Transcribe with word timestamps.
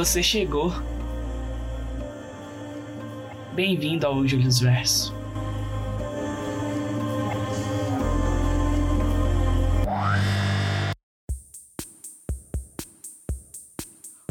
você 0.00 0.22
chegou. 0.22 0.72
Bem-vindo 3.54 4.06
ao 4.06 4.26
Július 4.26 4.58
Verso. 4.58 5.12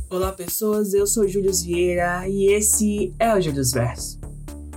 Olá 0.09 0.31
pessoas, 0.31 0.95
eu 0.95 1.05
sou 1.05 1.27
Júlio 1.27 1.53
Vieira 1.53 2.27
e 2.27 2.51
esse 2.51 3.13
é 3.19 3.31
o 3.31 3.39
Júlio 3.39 3.63
Verso. 3.71 4.19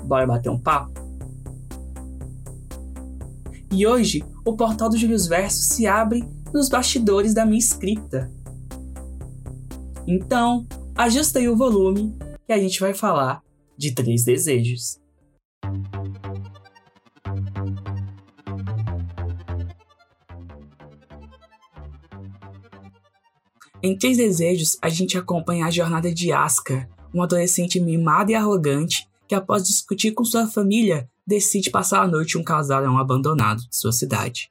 Bora 0.04 0.26
bater 0.26 0.50
um 0.50 0.58
papo? 0.58 0.92
E 3.72 3.86
hoje 3.86 4.22
o 4.44 4.54
portal 4.54 4.90
do 4.90 4.98
Júlio 4.98 5.18
Verso 5.26 5.62
se 5.74 5.86
abre 5.86 6.22
nos 6.52 6.68
bastidores 6.68 7.32
da 7.32 7.46
minha 7.46 7.58
escrita. 7.58 8.30
Então, 10.06 10.66
ajusta 10.96 11.38
aí 11.38 11.48
o 11.48 11.56
volume 11.56 12.16
que 12.46 12.52
a 12.52 12.58
gente 12.58 12.78
vai 12.80 12.94
falar 12.94 13.42
de 13.76 13.92
três 13.94 14.24
desejos. 14.24 15.00
Em 23.84 23.98
Três 23.98 24.16
Desejos, 24.16 24.78
a 24.80 24.88
gente 24.88 25.18
acompanha 25.18 25.66
a 25.66 25.70
jornada 25.70 26.14
de 26.14 26.30
Aska, 26.30 26.88
um 27.12 27.20
adolescente 27.20 27.80
mimado 27.80 28.30
e 28.30 28.34
arrogante 28.34 29.08
que, 29.26 29.34
após 29.34 29.64
discutir 29.64 30.12
com 30.12 30.24
sua 30.24 30.46
família, 30.46 31.10
decide 31.26 31.68
passar 31.68 32.02
a 32.02 32.06
noite 32.06 32.36
em 32.36 32.40
um 32.40 32.44
casarão 32.44 32.96
abandonado 32.96 33.58
de 33.68 33.76
sua 33.76 33.90
cidade. 33.90 34.48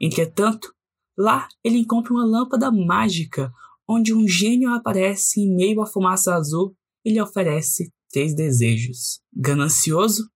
Entretanto, 0.00 0.74
lá 1.16 1.46
ele 1.62 1.78
encontra 1.78 2.12
uma 2.12 2.24
lâmpada 2.24 2.68
mágica 2.72 3.52
onde 3.88 4.14
um 4.14 4.26
gênio 4.26 4.70
aparece 4.70 5.40
em 5.40 5.54
meio 5.54 5.80
à 5.82 5.86
fumaça 5.86 6.34
azul 6.34 6.74
e 7.04 7.12
lhe 7.12 7.20
oferece 7.20 7.92
três 8.10 8.34
desejos. 8.34 9.20
Ganancioso, 9.34 10.30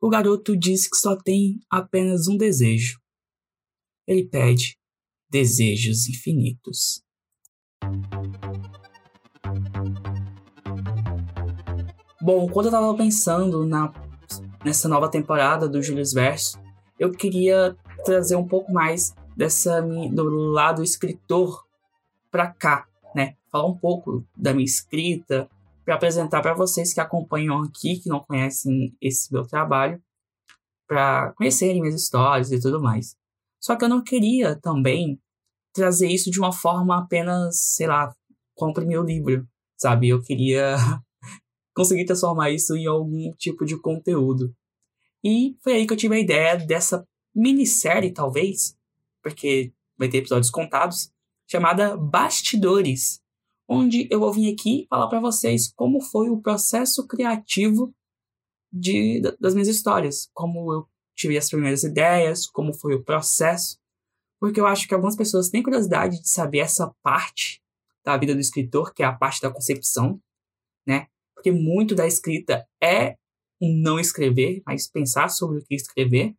o 0.00 0.08
garoto 0.08 0.56
diz 0.56 0.88
que 0.88 0.96
só 0.96 1.16
tem 1.16 1.60
apenas 1.70 2.28
um 2.28 2.36
desejo. 2.36 2.98
Ele 4.06 4.24
pede 4.24 4.76
desejos 5.30 6.08
infinitos. 6.08 7.02
Bom, 12.20 12.48
quando 12.48 12.66
eu 12.66 12.72
tava 12.72 12.96
pensando 12.96 13.64
na, 13.66 13.92
nessa 14.64 14.88
nova 14.88 15.10
temporada 15.10 15.68
do 15.68 15.82
Julius 15.82 16.12
Verso, 16.12 16.58
eu 16.98 17.12
queria 17.12 17.76
trazer 18.04 18.36
um 18.36 18.46
pouco 18.46 18.72
mais 18.72 19.14
dessa 19.36 19.80
do 19.80 20.24
lado 20.28 20.82
escritor 20.82 21.64
para 22.30 22.52
cá? 22.52 22.87
Falar 23.50 23.66
um 23.66 23.76
pouco 23.76 24.24
da 24.36 24.52
minha 24.52 24.64
escrita, 24.64 25.48
para 25.84 25.94
apresentar 25.94 26.42
para 26.42 26.54
vocês 26.54 26.92
que 26.92 27.00
acompanham 27.00 27.62
aqui, 27.62 27.98
que 27.98 28.08
não 28.08 28.20
conhecem 28.20 28.94
esse 29.00 29.32
meu 29.32 29.46
trabalho, 29.46 30.02
para 30.86 31.32
conhecerem 31.32 31.80
minhas 31.80 32.00
histórias 32.00 32.52
e 32.52 32.60
tudo 32.60 32.80
mais. 32.80 33.16
Só 33.60 33.76
que 33.76 33.84
eu 33.84 33.88
não 33.88 34.02
queria 34.02 34.54
também 34.56 35.20
trazer 35.72 36.08
isso 36.08 36.30
de 36.30 36.38
uma 36.38 36.52
forma 36.52 36.98
apenas, 36.98 37.58
sei 37.58 37.86
lá, 37.86 38.14
compre 38.54 38.84
o 38.96 39.02
livro, 39.02 39.48
sabe? 39.76 40.08
Eu 40.08 40.22
queria 40.22 40.76
conseguir 41.74 42.04
transformar 42.04 42.50
isso 42.50 42.76
em 42.76 42.86
algum 42.86 43.32
tipo 43.32 43.64
de 43.64 43.78
conteúdo. 43.80 44.54
E 45.24 45.56
foi 45.62 45.74
aí 45.74 45.86
que 45.86 45.92
eu 45.92 45.96
tive 45.96 46.16
a 46.16 46.20
ideia 46.20 46.56
dessa 46.56 47.06
minissérie, 47.34 48.12
talvez, 48.12 48.76
porque 49.22 49.72
vai 49.96 50.08
ter 50.08 50.18
episódios 50.18 50.50
contados, 50.50 51.10
chamada 51.50 51.96
Bastidores, 51.96 53.20
onde 53.68 54.08
eu 54.10 54.18
vou 54.18 54.32
vir 54.32 54.52
aqui 54.52 54.86
falar 54.88 55.08
para 55.08 55.20
vocês 55.20 55.72
como 55.76 56.00
foi 56.00 56.30
o 56.30 56.40
processo 56.40 57.06
criativo 57.06 57.94
de, 58.72 59.20
das 59.38 59.54
minhas 59.54 59.68
histórias, 59.68 60.30
como 60.32 60.72
eu 60.72 60.88
tive 61.16 61.36
as 61.36 61.50
primeiras 61.50 61.82
ideias, 61.82 62.46
como 62.46 62.72
foi 62.72 62.94
o 62.94 63.04
processo, 63.04 63.78
porque 64.40 64.60
eu 64.60 64.66
acho 64.66 64.86
que 64.86 64.94
algumas 64.94 65.16
pessoas 65.16 65.50
têm 65.50 65.62
curiosidade 65.62 66.20
de 66.20 66.28
saber 66.28 66.58
essa 66.58 66.94
parte 67.02 67.60
da 68.04 68.16
vida 68.16 68.34
do 68.34 68.40
escritor, 68.40 68.94
que 68.94 69.02
é 69.02 69.06
a 69.06 69.12
parte 69.12 69.42
da 69.42 69.52
concepção, 69.52 70.20
né? 70.86 71.08
Porque 71.34 71.50
muito 71.50 71.94
da 71.94 72.06
escrita 72.06 72.66
é 72.82 73.16
não 73.60 73.98
escrever, 73.98 74.62
mas 74.64 74.88
pensar 74.88 75.28
sobre 75.28 75.58
o 75.58 75.64
que 75.64 75.74
escrever. 75.74 76.34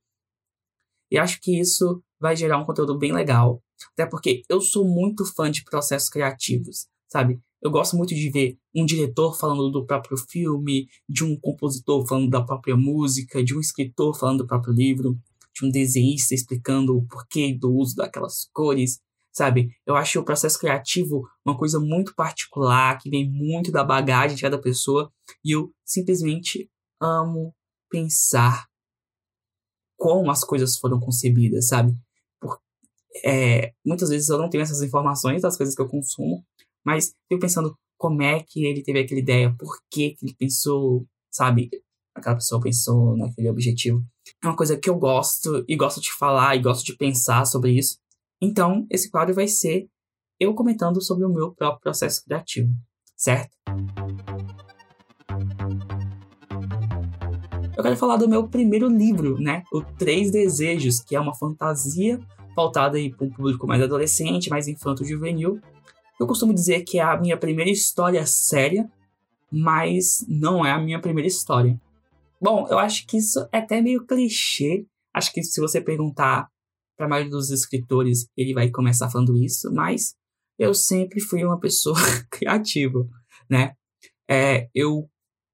E 1.12 1.18
acho 1.18 1.42
que 1.42 1.60
isso 1.60 2.02
vai 2.20 2.36
gerar 2.36 2.58
um 2.58 2.66
conteúdo 2.66 2.98
bem 2.98 3.12
legal. 3.12 3.62
Até 3.94 4.06
porque 4.06 4.44
eu 4.50 4.62
sou 4.62 4.86
muito 4.86 5.26
fã 5.26 5.52
de 5.52 5.64
processos 5.64 6.10
criativos, 6.10 6.88
sabe? 7.10 7.40
Eu 7.62 7.72
gosto 7.72 7.98
muito 7.98 8.16
de 8.16 8.30
ver 8.30 8.58
um 8.74 8.86
diretor 8.86 9.38
falando 9.38 9.70
do 9.70 9.86
próprio 9.86 10.18
filme, 10.18 10.88
de 11.10 11.26
um 11.26 11.38
compositor 11.38 12.08
falando 12.08 12.30
da 12.30 12.42
própria 12.42 12.78
música, 12.78 13.44
de 13.44 13.56
um 13.56 13.60
escritor 13.60 14.18
falando 14.18 14.40
do 14.40 14.48
próprio 14.48 14.74
livro 14.74 15.20
de 15.60 15.66
um 15.66 15.72
desenhista 15.72 16.34
explicando 16.34 16.98
o 16.98 17.06
porquê 17.06 17.54
do 17.54 17.74
uso 17.74 17.96
daquelas 17.96 18.50
cores, 18.54 19.00
sabe? 19.32 19.70
Eu 19.86 19.96
acho 19.96 20.20
o 20.20 20.26
processo 20.26 20.60
criativo 20.60 21.28
uma 21.46 21.58
coisa 21.58 21.80
muito 21.80 22.16
particular, 22.16 22.98
que 22.98 23.10
vem 23.10 23.30
muito 23.30 23.72
da 23.72 23.84
bagagem 23.84 24.36
de 24.36 24.42
cada 24.42 24.60
pessoa, 24.60 25.12
e 25.44 25.52
eu 25.52 25.72
simplesmente 25.86 26.70
amo 27.00 27.54
pensar 27.90 28.68
como 29.98 30.32
as 30.32 30.44
coisas 30.44 30.78
foram 30.78 31.00
concebidas, 31.00 31.68
sabe? 31.68 31.94
Por, 32.40 32.58
é, 33.26 33.74
muitas 33.86 34.10
vezes 34.10 34.30
eu 34.30 34.38
não 34.38 34.50
tenho 34.50 34.62
essas 34.62 34.82
informações 34.82 35.42
das 35.42 35.58
coisas 35.58 35.76
que 35.76 35.82
eu 35.82 35.90
consumo, 35.90 36.46
mas 36.90 37.14
fico 37.28 37.40
pensando 37.40 37.78
como 38.00 38.24
é 38.24 38.40
que 38.40 38.66
ele 38.66 38.82
teve 38.82 39.02
aquela 39.02 39.20
ideia, 39.20 39.56
por 39.60 39.78
que, 39.92 40.16
que 40.16 40.26
ele 40.26 40.36
pensou, 40.36 41.06
sabe? 41.30 41.70
Aquela 42.16 42.34
pessoa 42.34 42.60
pensou 42.60 43.16
naquele 43.16 43.48
objetivo. 43.48 44.04
É 44.44 44.48
uma 44.48 44.56
coisa 44.56 44.76
que 44.76 44.90
eu 44.90 44.98
gosto 44.98 45.64
e 45.68 45.76
gosto 45.76 46.02
de 46.02 46.12
falar 46.12 46.56
e 46.56 46.62
gosto 46.64 46.84
de 46.84 46.98
pensar 46.98 47.46
sobre 47.46 47.78
isso. 47.78 48.00
Então, 48.42 48.88
esse 48.90 49.12
quadro 49.12 49.36
vai 49.36 49.48
ser 49.48 49.88
eu 50.40 50.56
comentando 50.56 51.00
sobre 51.00 51.26
o 51.26 51.30
meu 51.30 51.54
próprio 51.54 51.80
processo 51.80 52.24
criativo, 52.26 52.74
certo? 53.16 53.56
Eu 57.78 57.84
quero 57.84 57.98
falar 57.98 58.18
do 58.18 58.28
meu 58.28 58.48
primeiro 58.48 58.88
livro, 58.88 59.40
né? 59.40 59.62
O 59.72 59.84
Três 59.84 60.32
Desejos, 60.32 61.02
que 61.02 61.16
é 61.16 61.20
uma 61.20 61.36
fantasia 61.36 62.20
pautada 62.56 62.98
aí 62.98 63.14
para 63.14 63.28
um 63.28 63.30
público 63.30 63.68
mais 63.68 63.84
adolescente, 63.84 64.50
mais 64.50 64.68
infanto-juvenil. 64.68 65.62
Eu 66.20 66.28
costumo 66.28 66.54
dizer 66.54 66.84
que 66.84 67.00
é 67.00 67.04
a 67.04 67.18
minha 67.18 67.38
primeira 67.38 67.72
história 67.72 68.26
séria, 68.26 68.92
mas 69.52 70.26
não 70.28 70.66
é 70.66 70.72
a 70.72 70.80
minha 70.80 71.00
primeira 71.00 71.28
história. 71.28 71.80
Bom, 72.42 72.68
eu 72.70 72.78
acho 72.78 73.08
que 73.08 73.18
isso 73.18 73.40
é 73.52 73.60
até 73.60 73.82
meio 73.82 74.06
clichê. 74.06 74.86
Acho 75.14 75.32
que 75.32 75.42
se 75.44 75.62
você 75.62 75.80
perguntar 75.80 76.50
para 76.98 77.06
a 77.06 77.10
maioria 77.10 77.32
dos 77.32 77.50
escritores, 77.50 78.28
ele 78.36 78.54
vai 78.54 78.70
começar 78.70 79.10
falando 79.10 79.38
isso, 79.38 79.72
mas 79.74 80.14
eu 80.58 80.74
sempre 80.74 81.22
fui 81.22 81.44
uma 81.44 81.60
pessoa 81.60 81.96
criativa, 82.30 83.08
né? 83.50 83.74
É, 84.30 84.70
eu, 84.76 85.10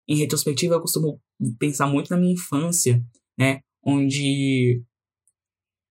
em 0.07 0.17
retrospectiva, 0.17 0.75
eu 0.75 0.81
costumo 0.81 1.21
pensar 1.59 1.85
muito 1.85 2.09
na 2.09 2.17
minha 2.17 2.33
infância, 2.33 3.03
né? 3.37 3.61
Onde 3.83 4.81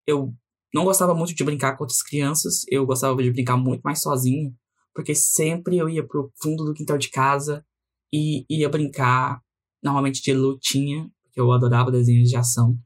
eu 0.07 0.33
não 0.73 0.83
gostava 0.83 1.13
muito 1.13 1.35
de 1.35 1.43
brincar 1.43 1.77
com 1.77 1.83
outras 1.83 2.01
crianças, 2.01 2.65
eu 2.67 2.85
gostava 2.85 3.21
de 3.21 3.31
brincar 3.31 3.55
muito 3.55 3.81
mais 3.81 4.01
sozinho, 4.01 4.53
porque 4.93 5.15
sempre 5.15 5.77
eu 5.77 5.89
ia 5.89 6.05
pro 6.05 6.31
fundo 6.41 6.63
do 6.65 6.73
quintal 6.73 6.97
de 6.97 7.09
casa 7.09 7.65
e 8.13 8.45
ia 8.49 8.69
brincar 8.69 9.41
normalmente 9.81 10.21
de 10.21 10.33
lutinha, 10.33 11.09
porque 11.23 11.39
eu 11.39 11.51
adorava 11.51 11.91
desenhos 11.91 12.29
de 12.29 12.37
ação. 12.37 12.77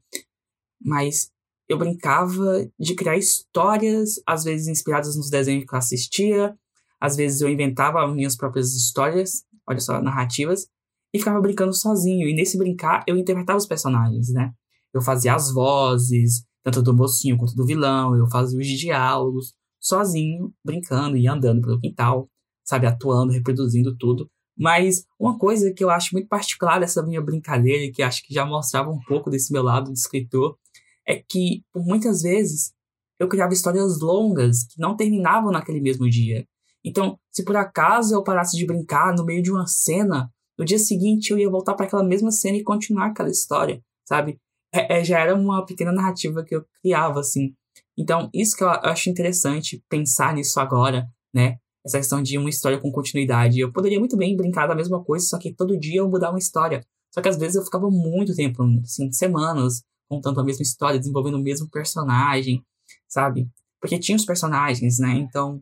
Mas 0.80 1.30
eu 1.68 1.76
brincava 1.76 2.66
de 2.78 2.94
criar 2.94 3.16
histórias, 3.16 4.20
às 4.26 4.44
vezes 4.44 4.68
inspiradas 4.68 5.16
nos 5.16 5.28
desenhos 5.28 5.64
que 5.66 5.74
eu 5.74 5.78
assistia, 5.78 6.56
às 7.00 7.14
vezes 7.14 7.40
eu 7.40 7.48
inventava 7.48 8.06
minhas 8.08 8.36
próprias 8.36 8.74
histórias, 8.74 9.44
olha 9.68 9.80
só, 9.80 10.00
narrativas, 10.00 10.66
e 11.12 11.18
ficava 11.18 11.40
brincando 11.40 11.74
sozinho. 11.74 12.28
E 12.28 12.34
nesse 12.34 12.56
brincar, 12.56 13.04
eu 13.06 13.16
interpretava 13.16 13.58
os 13.58 13.66
personagens, 13.66 14.30
né? 14.30 14.52
Eu 14.92 15.02
fazia 15.02 15.34
as 15.34 15.52
vozes, 15.52 16.44
tanto 16.64 16.82
do 16.82 16.94
mocinho 16.94 17.36
quanto 17.36 17.54
do 17.54 17.66
vilão, 17.66 18.16
eu 18.16 18.26
fazia 18.28 18.58
os 18.58 18.66
diálogos, 18.66 19.54
sozinho, 19.88 20.52
brincando 20.64 21.16
e 21.16 21.26
andando 21.26 21.62
pelo 21.62 21.80
quintal, 21.80 22.28
sabe, 22.64 22.86
atuando, 22.86 23.32
reproduzindo 23.32 23.96
tudo. 23.96 24.28
Mas 24.56 25.04
uma 25.18 25.38
coisa 25.38 25.72
que 25.72 25.82
eu 25.82 25.90
acho 25.90 26.10
muito 26.12 26.28
particular 26.28 26.80
dessa 26.80 27.02
minha 27.02 27.22
brincadeira, 27.22 27.84
e 27.84 27.92
que 27.92 28.02
acho 28.02 28.22
que 28.24 28.34
já 28.34 28.44
mostrava 28.44 28.90
um 28.90 29.00
pouco 29.06 29.30
desse 29.30 29.52
meu 29.52 29.62
lado 29.62 29.92
de 29.92 29.98
escritor, 29.98 30.56
é 31.06 31.16
que, 31.16 31.62
muitas 31.74 32.22
vezes, 32.22 32.72
eu 33.18 33.28
criava 33.28 33.52
histórias 33.52 34.00
longas 34.00 34.64
que 34.64 34.80
não 34.80 34.96
terminavam 34.96 35.50
naquele 35.50 35.80
mesmo 35.80 36.08
dia. 36.08 36.46
Então, 36.84 37.18
se 37.30 37.44
por 37.44 37.56
acaso 37.56 38.14
eu 38.14 38.22
parasse 38.22 38.56
de 38.56 38.66
brincar 38.66 39.14
no 39.14 39.24
meio 39.24 39.42
de 39.42 39.50
uma 39.50 39.66
cena, 39.66 40.30
no 40.58 40.64
dia 40.64 40.78
seguinte 40.78 41.30
eu 41.30 41.38
ia 41.38 41.48
voltar 41.48 41.74
para 41.74 41.86
aquela 41.86 42.04
mesma 42.04 42.30
cena 42.30 42.56
e 42.56 42.62
continuar 42.62 43.06
aquela 43.06 43.30
história, 43.30 43.82
sabe? 44.06 44.38
É, 44.72 44.98
é, 44.98 45.04
já 45.04 45.18
era 45.20 45.34
uma 45.34 45.64
pequena 45.64 45.92
narrativa 45.92 46.44
que 46.44 46.54
eu 46.54 46.64
criava, 46.82 47.20
assim. 47.20 47.54
Então, 47.98 48.30
isso 48.32 48.56
que 48.56 48.62
eu 48.62 48.68
acho 48.68 49.10
interessante 49.10 49.82
pensar 49.88 50.32
nisso 50.32 50.60
agora, 50.60 51.08
né? 51.34 51.58
essa 51.88 51.98
questão 51.98 52.22
de 52.22 52.38
uma 52.38 52.50
história 52.50 52.78
com 52.78 52.92
continuidade. 52.92 53.58
Eu 53.58 53.72
poderia 53.72 53.98
muito 53.98 54.16
bem 54.16 54.36
brincar 54.36 54.66
da 54.66 54.74
mesma 54.74 55.02
coisa, 55.02 55.26
só 55.26 55.38
que 55.38 55.54
todo 55.54 55.78
dia 55.78 56.00
eu 56.00 56.08
mudar 56.08 56.30
uma 56.30 56.38
história. 56.38 56.84
Só 57.12 57.20
que 57.22 57.28
às 57.28 57.36
vezes 57.36 57.56
eu 57.56 57.64
ficava 57.64 57.90
muito 57.90 58.34
tempo, 58.34 58.62
assim, 58.82 59.10
semanas, 59.10 59.82
contando 60.08 60.40
a 60.40 60.44
mesma 60.44 60.62
história, 60.62 60.98
desenvolvendo 60.98 61.36
o 61.36 61.42
mesmo 61.42 61.68
personagem, 61.70 62.64
sabe? 63.08 63.48
Porque 63.80 63.98
tinha 63.98 64.16
os 64.16 64.24
personagens, 64.24 64.98
né? 64.98 65.12
Então, 65.14 65.60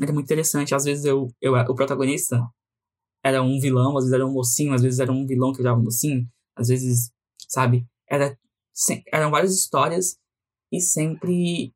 era 0.00 0.12
muito 0.12 0.26
interessante. 0.26 0.74
Às 0.74 0.84
vezes 0.84 1.04
eu, 1.04 1.28
eu 1.40 1.54
o 1.54 1.74
protagonista 1.74 2.40
era 3.24 3.42
um 3.42 3.58
vilão, 3.58 3.96
às 3.96 4.04
vezes 4.04 4.12
era 4.14 4.26
um 4.26 4.32
mocinho, 4.32 4.74
às 4.74 4.82
vezes 4.82 5.00
era 5.00 5.12
um 5.12 5.26
vilão 5.26 5.52
que 5.52 5.58
virava 5.58 5.80
um 5.80 5.84
mocinho, 5.84 6.26
às 6.56 6.68
vezes, 6.68 7.10
sabe? 7.48 7.86
Era, 8.08 8.36
eram 9.12 9.30
várias 9.30 9.54
histórias 9.54 10.16
e 10.72 10.80
sempre 10.80 11.74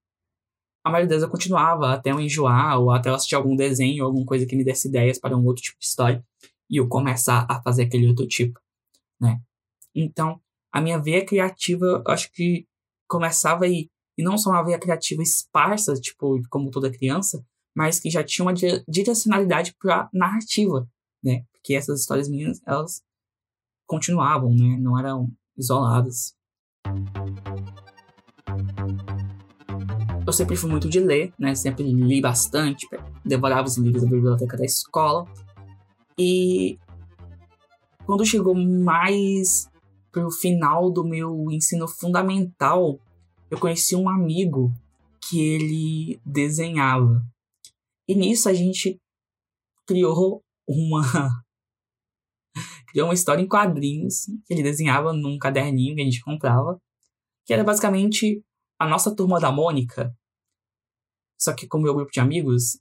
a 0.83 0.91
maioria 0.91 1.09
delas 1.09 1.25
eu 1.25 1.31
continuava 1.31 1.93
até 1.93 2.13
eu 2.13 2.21
enjoar 2.21 2.81
ou 2.81 2.91
até 2.91 3.11
eu 3.11 3.15
assistir 3.15 3.35
algum 3.35 3.55
desenho, 3.55 4.05
alguma 4.05 4.25
coisa 4.25 4.47
que 4.47 4.57
me 4.57 4.65
desse 4.65 4.89
ideias 4.89 5.19
para 5.19 5.37
um 5.37 5.45
outro 5.45 5.63
tipo 5.63 5.79
de 5.79 5.85
história 5.85 6.25
e 6.71 6.77
eu 6.79 6.89
começar 6.89 7.45
a 7.51 7.61
fazer 7.61 7.83
aquele 7.83 8.07
outro 8.07 8.27
tipo, 8.27 8.59
né? 9.21 9.41
Então, 9.95 10.41
a 10.73 10.81
minha 10.81 10.99
veia 10.99 11.25
criativa, 11.25 12.03
acho 12.07 12.31
que 12.33 12.67
começava 13.09 13.65
aí, 13.65 13.91
e 14.17 14.23
não 14.23 14.39
só 14.39 14.51
uma 14.51 14.63
veia 14.63 14.79
criativa 14.79 15.23
esparsa, 15.23 15.95
tipo, 15.95 16.41
como 16.49 16.71
toda 16.71 16.91
criança, 16.91 17.45
mas 17.75 18.01
que 18.01 18.11
já 18.11 18.23
tinha 18.23 18.45
uma 18.45 18.55
direcionalidade 18.89 19.75
para 19.79 20.09
narrativa, 20.13 20.89
né? 21.23 21.45
Porque 21.53 21.75
essas 21.75 22.01
histórias 22.01 22.29
minhas, 22.29 22.61
elas 22.67 23.03
continuavam, 23.87 24.55
né? 24.55 24.77
Não 24.79 24.99
eram 24.99 25.31
isoladas 25.57 26.35
eu 30.27 30.33
sempre 30.33 30.57
fui 30.57 30.69
muito 30.69 30.89
de 30.89 30.99
ler, 30.99 31.33
né? 31.39 31.55
Sempre 31.55 31.85
li 31.85 32.21
bastante, 32.21 32.89
devorava 33.25 33.69
os 33.69 33.79
livros 33.79 34.03
da 34.03 34.11
biblioteca 34.11 34.57
da 34.57 34.65
escola. 34.65 35.25
E 36.19 36.79
quando 38.05 38.27
chegou 38.27 38.55
mais 38.55 39.71
pro 40.11 40.31
final 40.31 40.91
do 40.91 41.05
meu 41.05 41.51
ensino 41.51 41.87
fundamental, 41.87 42.99
eu 43.51 43.59
conheci 43.59 43.95
um 43.95 44.09
amigo 44.09 44.73
que 45.29 45.41
ele 45.41 46.21
desenhava. 46.25 47.25
E 48.09 48.15
nisso 48.15 48.49
a 48.49 48.55
gente 48.55 48.99
criou 49.87 50.43
uma 50.67 51.03
criou 52.91 53.09
uma 53.09 53.15
história 53.15 53.43
em 53.43 53.49
quadrinhos 53.49 54.27
que 54.45 54.55
ele 54.55 54.63
desenhava 54.63 55.13
num 55.13 55.39
caderninho 55.39 55.95
que 55.95 56.01
a 56.01 56.05
gente 56.05 56.23
comprava, 56.23 56.81
que 57.45 57.53
era 57.53 57.63
basicamente 57.63 58.43
a 58.79 58.87
nossa 58.87 59.15
turma 59.15 59.41
da 59.41 59.51
Mônica, 59.51 60.15
só 61.39 61.53
que 61.53 61.67
com 61.67 61.79
o 61.79 61.83
meu 61.83 61.95
grupo 61.95 62.11
de 62.11 62.21
amigos, 62.21 62.79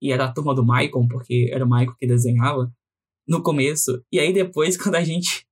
e 0.00 0.12
era 0.12 0.24
a 0.26 0.32
turma 0.32 0.54
do 0.54 0.64
Michael, 0.64 1.06
porque 1.08 1.48
era 1.52 1.64
o 1.64 1.68
Michael 1.68 1.94
que 1.96 2.06
desenhava, 2.06 2.72
no 3.26 3.42
começo, 3.42 4.04
e 4.10 4.18
aí 4.18 4.32
depois, 4.32 4.76
quando 4.80 4.96
a 4.96 5.04
gente 5.04 5.46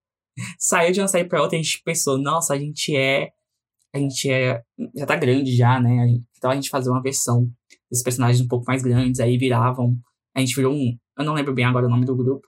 saiu 0.59 0.93
de 0.93 1.01
uma 1.01 1.09
série 1.09 1.29
pra 1.29 1.43
outra, 1.43 1.59
a 1.59 1.63
gente 1.63 1.83
pensou, 1.85 2.19
nossa, 2.19 2.55
a 2.55 2.59
gente 2.59 2.97
é. 2.97 3.31
A 3.93 3.99
gente 3.99 4.31
é. 4.31 4.63
Já 4.95 5.07
tá 5.07 5.17
grande 5.17 5.55
já, 5.57 5.81
né? 5.81 6.07
Então 6.37 6.51
a 6.51 6.55
gente 6.55 6.71
fazer 6.71 6.91
uma 6.91 7.03
versão 7.03 7.51
desses 7.91 8.05
personagens 8.05 8.45
um 8.45 8.49
pouco 8.49 8.65
mais 8.67 8.83
grandes, 8.83 9.21
aí 9.21 9.37
viravam. 9.37 9.99
A 10.35 10.41
gente 10.41 10.55
virou 10.55 10.73
um. 10.73 10.97
Eu 11.19 11.25
não 11.25 11.35
lembro 11.35 11.53
bem 11.53 11.65
agora 11.65 11.87
o 11.87 11.91
nome 11.91 12.07
do 12.07 12.17
grupo. 12.17 12.47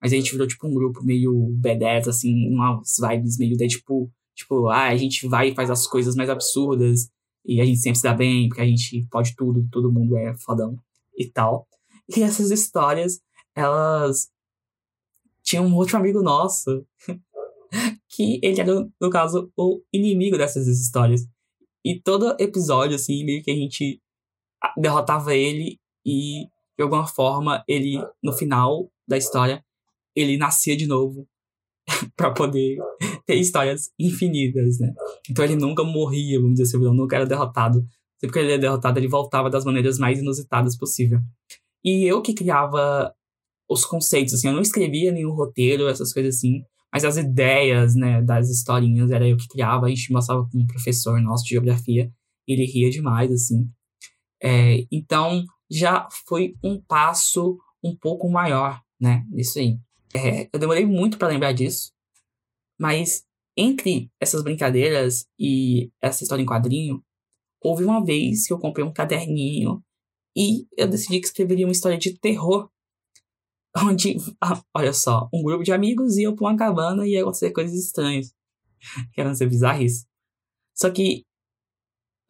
Mas 0.00 0.12
a 0.12 0.16
gente 0.16 0.30
virou 0.30 0.46
tipo 0.46 0.66
um 0.66 0.74
grupo 0.74 1.02
meio 1.02 1.32
B10, 1.58 2.08
assim, 2.08 2.48
umas 2.48 2.96
vibes 3.00 3.38
meio 3.38 3.56
de 3.56 3.66
tipo 3.66 4.12
Tipo, 4.36 4.68
ah, 4.68 4.88
a 4.88 4.96
gente 4.96 5.26
vai 5.26 5.48
e 5.48 5.54
faz 5.54 5.70
as 5.70 5.86
coisas 5.86 6.14
mais 6.14 6.28
absurdas 6.28 7.10
e 7.44 7.60
a 7.60 7.64
gente 7.64 7.78
sempre 7.78 7.96
se 7.98 8.02
dá 8.02 8.12
bem, 8.12 8.48
porque 8.48 8.60
a 8.60 8.66
gente 8.66 9.06
pode 9.10 9.34
tudo, 9.34 9.66
todo 9.72 9.90
mundo 9.90 10.16
é 10.16 10.36
fodão 10.36 10.78
e 11.18 11.26
tal. 11.26 11.66
E 12.14 12.22
essas 12.22 12.50
histórias, 12.50 13.20
elas 13.54 14.28
tinham 15.42 15.64
um 15.64 15.74
outro 15.74 15.96
amigo 15.96 16.22
nosso 16.22 16.86
que 18.10 18.38
ele 18.42 18.60
era, 18.60 18.88
no 19.00 19.10
caso, 19.10 19.50
o 19.56 19.80
inimigo 19.92 20.36
dessas 20.36 20.66
histórias. 20.66 21.26
E 21.84 22.00
todo 22.00 22.36
episódio, 22.38 22.96
assim, 22.96 23.24
meio 23.24 23.42
que 23.42 23.50
a 23.50 23.54
gente 23.54 24.02
derrotava 24.76 25.34
ele 25.34 25.80
e, 26.04 26.46
de 26.76 26.82
alguma 26.82 27.06
forma, 27.06 27.64
ele, 27.66 28.04
no 28.22 28.32
final 28.32 28.90
da 29.08 29.16
história, 29.16 29.64
ele 30.14 30.36
nascia 30.36 30.76
de 30.76 30.86
novo 30.86 31.26
para 32.16 32.32
poder 32.32 32.78
ter 33.26 33.36
histórias 33.36 33.90
infinitas, 33.98 34.78
né? 34.78 34.92
Então 35.30 35.44
ele 35.44 35.56
nunca 35.56 35.84
morria, 35.84 36.38
vamos 36.40 36.54
dizer 36.54 36.64
assim, 36.64 36.84
ele 36.84 36.96
nunca 36.96 37.16
era 37.16 37.26
derrotado. 37.26 37.84
Sempre 38.18 38.32
que 38.32 38.38
ele 38.38 38.52
era 38.52 38.60
derrotado, 38.60 38.98
ele 38.98 39.08
voltava 39.08 39.50
das 39.50 39.64
maneiras 39.64 39.98
mais 39.98 40.18
inusitadas 40.18 40.76
possível. 40.76 41.20
E 41.84 42.04
eu 42.04 42.22
que 42.22 42.34
criava 42.34 43.12
os 43.68 43.84
conceitos, 43.84 44.34
assim, 44.34 44.48
eu 44.48 44.54
não 44.54 44.62
escrevia 44.62 45.12
nenhum 45.12 45.32
roteiro, 45.32 45.88
essas 45.88 46.12
coisas 46.12 46.36
assim, 46.36 46.62
mas 46.92 47.04
as 47.04 47.16
ideias, 47.16 47.94
né, 47.94 48.22
das 48.22 48.48
historinhas 48.48 49.10
era 49.10 49.28
eu 49.28 49.36
que 49.36 49.48
criava, 49.48 49.86
a 49.86 49.88
gente 49.88 50.12
mostrava 50.12 50.48
com 50.48 50.58
um 50.58 50.66
professor 50.66 51.20
nosso 51.20 51.44
de 51.44 51.50
geografia, 51.50 52.10
ele 52.46 52.64
ria 52.64 52.88
demais, 52.90 53.30
assim. 53.30 53.68
É, 54.42 54.86
então, 54.90 55.44
já 55.70 56.08
foi 56.26 56.54
um 56.62 56.80
passo 56.80 57.58
um 57.82 57.94
pouco 57.96 58.30
maior, 58.30 58.80
né, 59.00 59.24
nisso 59.30 59.58
aí. 59.58 59.78
É, 60.16 60.48
eu 60.50 60.58
demorei 60.58 60.86
muito 60.86 61.18
para 61.18 61.28
lembrar 61.28 61.52
disso, 61.52 61.92
mas 62.80 63.26
entre 63.56 64.10
essas 64.18 64.42
brincadeiras 64.42 65.26
e 65.38 65.90
essa 66.00 66.22
história 66.22 66.42
em 66.42 66.46
quadrinho, 66.46 67.04
houve 67.62 67.84
uma 67.84 68.04
vez 68.04 68.46
que 68.46 68.52
eu 68.52 68.58
comprei 68.58 68.84
um 68.84 68.92
caderninho 68.92 69.82
e 70.34 70.66
eu 70.76 70.88
decidi 70.88 71.20
que 71.20 71.26
escreveria 71.26 71.66
uma 71.66 71.72
história 71.72 71.98
de 71.98 72.18
terror. 72.18 72.70
Onde, 73.76 74.16
ah, 74.42 74.62
olha 74.74 74.92
só, 74.92 75.28
um 75.32 75.42
grupo 75.42 75.62
de 75.62 75.72
amigos 75.72 76.16
ia 76.16 76.34
pra 76.34 76.46
uma 76.46 76.56
cabana 76.56 77.06
e 77.06 77.12
ia 77.12 77.22
acontecer 77.22 77.50
coisas 77.52 77.74
estranhas. 77.74 78.34
Que 79.12 79.20
eram 79.20 79.34
ser 79.34 79.48
bizarris. 79.48 80.06
Só 80.74 80.90
que 80.90 81.26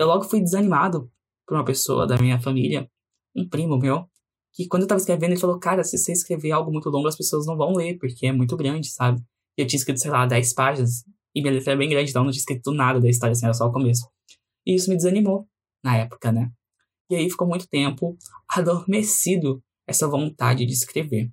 eu 0.01 0.07
logo 0.07 0.25
fui 0.25 0.41
desanimado 0.41 1.11
por 1.47 1.57
uma 1.57 1.65
pessoa 1.65 2.07
da 2.07 2.17
minha 2.19 2.41
família, 2.41 2.91
um 3.35 3.49
primo 3.49 3.79
meu, 3.79 4.09
que 4.57 4.67
quando 4.67 4.83
eu 4.83 4.89
tava 4.89 4.99
escrevendo, 4.99 5.33
ele 5.33 5.41
falou: 5.41 5.59
Cara, 5.59 5.85
se 5.85 5.99
você 5.99 6.13
escrever 6.13 6.51
algo 6.51 6.73
muito 6.73 6.89
longo, 6.89 7.07
as 7.07 7.17
pessoas 7.17 7.47
não 7.47 7.57
vão 7.57 7.75
ler, 7.75 7.99
porque 7.99 8.27
é 8.27 8.33
muito 8.33 8.57
grande, 8.57 8.89
sabe? 8.91 9.23
eu 9.57 9.67
tinha 9.67 9.79
escrito, 9.79 10.01
sei 10.01 10.11
lá, 10.11 10.27
10 10.27 10.53
páginas, 10.53 11.03
e 11.35 11.41
minha 11.41 11.53
letra 11.53 11.73
é 11.73 11.77
bem 11.77 11.89
grande, 11.89 12.11
então 12.11 12.21
eu 12.23 12.25
não 12.25 12.33
tinha 12.33 12.41
escrito 12.41 12.73
nada 12.73 13.01
da 13.01 13.09
história, 13.09 13.33
assim, 13.33 13.47
era 13.47 13.55
só 13.55 13.67
o 13.67 13.73
começo. 13.73 14.07
E 14.67 14.75
isso 14.75 14.91
me 14.91 14.97
desanimou 14.97 15.47
na 15.83 15.97
época, 15.97 16.31
né? 16.31 16.51
E 17.11 17.17
aí 17.17 17.31
ficou 17.31 17.49
muito 17.49 17.67
tempo 17.69 18.17
adormecido 18.51 19.63
essa 19.87 20.07
vontade 20.07 20.67
de 20.67 20.73
escrever. 20.73 21.31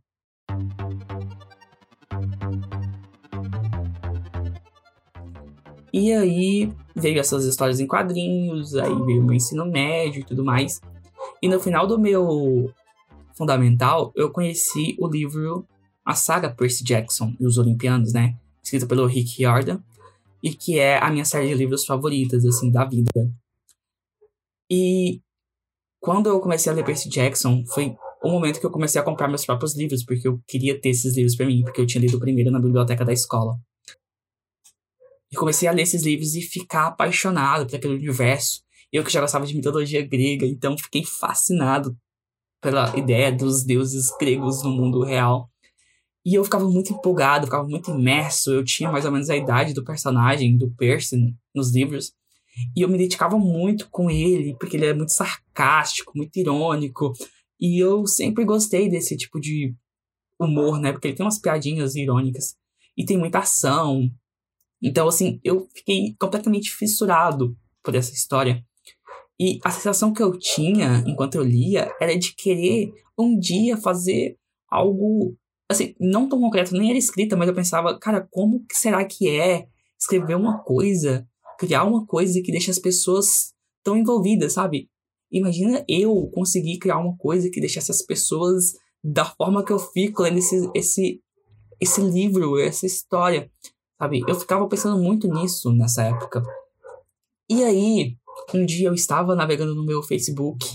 E 5.91 6.11
aí 6.11 6.73
veio 6.95 7.19
essas 7.19 7.45
histórias 7.45 7.79
em 7.79 7.87
quadrinhos, 7.87 8.73
aí 8.75 8.93
veio 9.05 9.21
o 9.21 9.25
meu 9.25 9.33
ensino 9.33 9.65
médio 9.65 10.21
e 10.21 10.23
tudo 10.23 10.43
mais. 10.43 10.79
E 11.41 11.47
no 11.47 11.59
final 11.59 11.85
do 11.85 11.99
meu 11.99 12.71
fundamental, 13.35 14.11
eu 14.15 14.31
conheci 14.31 14.95
o 14.99 15.07
livro 15.07 15.67
a 16.05 16.15
saga 16.15 16.49
Percy 16.49 16.83
Jackson 16.83 17.33
e 17.39 17.45
os 17.45 17.57
Olimpianos, 17.57 18.13
né? 18.13 18.37
Escrita 18.61 18.85
pelo 18.85 19.05
Rick 19.05 19.37
Riordan, 19.37 19.81
e 20.41 20.53
que 20.53 20.77
é 20.77 20.97
a 20.97 21.09
minha 21.09 21.25
série 21.25 21.47
de 21.47 21.53
livros 21.53 21.85
favoritas, 21.85 22.45
assim, 22.45 22.69
da 22.71 22.83
vida. 22.83 23.09
E 24.69 25.21
quando 26.01 26.27
eu 26.27 26.39
comecei 26.39 26.71
a 26.71 26.75
ler 26.75 26.83
Percy 26.83 27.09
Jackson, 27.09 27.63
foi 27.67 27.95
o 28.21 28.29
momento 28.29 28.59
que 28.59 28.65
eu 28.65 28.71
comecei 28.71 28.99
a 28.99 29.03
comprar 29.03 29.27
meus 29.27 29.45
próprios 29.45 29.75
livros, 29.75 30.03
porque 30.03 30.27
eu 30.27 30.41
queria 30.47 30.79
ter 30.79 30.89
esses 30.89 31.15
livros 31.15 31.35
para 31.35 31.45
mim, 31.45 31.61
porque 31.63 31.79
eu 31.79 31.87
tinha 31.87 32.01
lido 32.01 32.17
o 32.17 32.19
primeiro 32.19 32.51
na 32.51 32.59
biblioteca 32.59 33.05
da 33.05 33.13
escola. 33.13 33.57
E 35.31 35.35
comecei 35.35 35.67
a 35.67 35.71
ler 35.71 35.83
esses 35.83 36.03
livros 36.03 36.35
e 36.35 36.41
ficar 36.41 36.87
apaixonado 36.87 37.65
por 37.65 37.75
aquele 37.75 37.95
universo. 37.95 38.61
Eu 38.91 39.03
que 39.03 39.11
já 39.11 39.19
gostava 39.19 39.45
de 39.45 39.55
mitologia 39.55 40.05
grega, 40.05 40.45
então 40.45 40.77
fiquei 40.77 41.03
fascinado 41.03 41.97
pela 42.63 42.97
ideia 42.97 43.29
dos 43.31 43.63
deuses 43.63 44.09
gregos 44.17 44.63
no 44.63 44.71
mundo 44.71 45.03
real. 45.03 45.49
E 46.25 46.35
eu 46.35 46.43
ficava 46.45 46.67
muito 46.67 46.93
empolgado, 46.93 47.45
ficava 47.45 47.67
muito 47.67 47.91
imerso. 47.91 48.53
Eu 48.53 48.63
tinha 48.63 48.89
mais 48.89 49.03
ou 49.03 49.11
menos 49.11 49.29
a 49.29 49.35
idade 49.35 49.73
do 49.73 49.83
personagem, 49.83 50.57
do 50.57 50.71
Percy, 50.71 51.35
nos 51.53 51.75
livros. 51.75 52.13
E 52.75 52.81
eu 52.81 52.87
me 52.87 52.95
identificava 52.95 53.37
muito 53.37 53.89
com 53.89 54.09
ele, 54.09 54.55
porque 54.57 54.77
ele 54.77 54.85
é 54.85 54.93
muito 54.93 55.11
sarcástico, 55.11 56.13
muito 56.15 56.37
irônico. 56.37 57.11
E 57.59 57.83
eu 57.83 58.07
sempre 58.07 58.45
gostei 58.45 58.89
desse 58.89 59.17
tipo 59.17 59.39
de 59.39 59.75
humor, 60.39 60.79
né? 60.79 60.93
Porque 60.93 61.09
ele 61.09 61.15
tem 61.15 61.25
umas 61.25 61.39
piadinhas 61.39 61.95
irônicas. 61.95 62.55
E 62.95 63.03
tem 63.03 63.17
muita 63.17 63.39
ação. 63.39 64.09
Então, 64.81 65.07
assim, 65.07 65.41
eu 65.43 65.67
fiquei 65.75 66.15
completamente 66.17 66.71
fissurado 66.71 67.57
por 67.83 67.95
essa 67.95 68.13
história. 68.13 68.63
E 69.43 69.59
a 69.61 69.69
sensação 69.69 70.13
que 70.13 70.23
eu 70.23 70.39
tinha 70.39 71.03
enquanto 71.05 71.35
eu 71.35 71.43
lia 71.43 71.93
era 71.99 72.17
de 72.17 72.33
querer 72.33 72.93
um 73.19 73.37
dia 73.37 73.75
fazer 73.75 74.37
algo 74.69 75.35
assim, 75.69 75.93
não 75.99 76.29
tão 76.29 76.39
concreto, 76.39 76.73
nem 76.73 76.91
era 76.91 76.97
escrita, 76.97 77.35
mas 77.35 77.49
eu 77.49 77.53
pensava, 77.53 77.99
cara, 77.99 78.25
como 78.31 78.63
será 78.71 79.03
que 79.03 79.29
é 79.29 79.67
escrever 79.99 80.35
uma 80.35 80.63
coisa, 80.63 81.27
criar 81.59 81.83
uma 81.83 82.05
coisa 82.05 82.41
que 82.41 82.53
deixa 82.53 82.71
as 82.71 82.79
pessoas 82.79 83.53
tão 83.83 83.97
envolvidas, 83.97 84.53
sabe? 84.53 84.89
Imagina 85.29 85.83
eu 85.89 86.29
conseguir 86.33 86.79
criar 86.79 86.99
uma 86.99 87.17
coisa 87.17 87.49
que 87.49 87.59
deixasse 87.59 87.91
as 87.91 88.01
pessoas 88.01 88.75
da 89.03 89.25
forma 89.25 89.65
que 89.65 89.73
eu 89.73 89.79
fico 89.79 90.21
lendo 90.21 90.37
esse, 90.37 90.71
esse, 90.73 91.21
esse 91.81 91.99
livro, 91.99 92.57
essa 92.57 92.85
história, 92.85 93.51
sabe? 93.99 94.21
Eu 94.25 94.35
ficava 94.35 94.69
pensando 94.69 95.03
muito 95.03 95.27
nisso 95.27 95.73
nessa 95.73 96.03
época. 96.03 96.41
E 97.49 97.61
aí, 97.61 98.15
um 98.53 98.65
dia 98.65 98.87
eu 98.87 98.93
estava 98.93 99.35
navegando 99.35 99.75
no 99.75 99.85
meu 99.85 100.01
Facebook, 100.01 100.65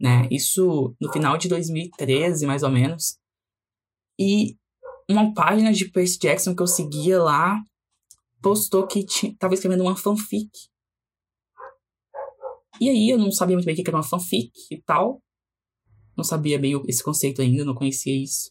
né? 0.00 0.28
Isso 0.30 0.94
no 1.00 1.12
final 1.12 1.36
de 1.36 1.48
2013, 1.48 2.46
mais 2.46 2.62
ou 2.62 2.70
menos. 2.70 3.18
E 4.18 4.56
uma 5.08 5.32
página 5.34 5.72
de 5.72 5.90
Percy 5.90 6.18
Jackson 6.18 6.54
que 6.54 6.62
eu 6.62 6.66
seguia 6.66 7.22
lá 7.22 7.62
postou 8.42 8.86
que 8.86 9.00
estava 9.00 9.54
escrevendo 9.54 9.82
uma 9.82 9.96
fanfic 9.96 10.50
e 12.80 12.90
aí 12.90 13.08
eu 13.10 13.18
não 13.18 13.30
sabia 13.32 13.56
muito 13.56 13.64
bem 13.64 13.74
o 13.74 13.76
que 13.76 13.88
era 13.88 13.96
uma 13.96 14.02
fanfic 14.02 14.52
e 14.70 14.80
tal. 14.82 15.22
Não 16.16 16.24
sabia 16.24 16.58
meio 16.58 16.82
esse 16.86 17.02
conceito 17.02 17.40
ainda, 17.40 17.64
não 17.64 17.74
conhecia 17.74 18.14
isso. 18.14 18.50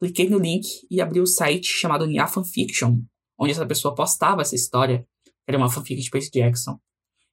Cliquei 0.00 0.28
no 0.28 0.38
link 0.38 0.66
e 0.90 1.00
abri 1.00 1.20
o 1.20 1.26
site 1.26 1.66
chamado 1.66 2.06
Nia 2.06 2.26
Fanfiction, 2.26 3.00
onde 3.38 3.52
essa 3.52 3.66
pessoa 3.66 3.94
postava 3.94 4.42
essa 4.42 4.54
história. 4.54 5.06
Era 5.46 5.58
uma 5.58 5.70
fanfic 5.70 6.00
de 6.00 6.10
Percy 6.10 6.30
Jackson. 6.30 6.78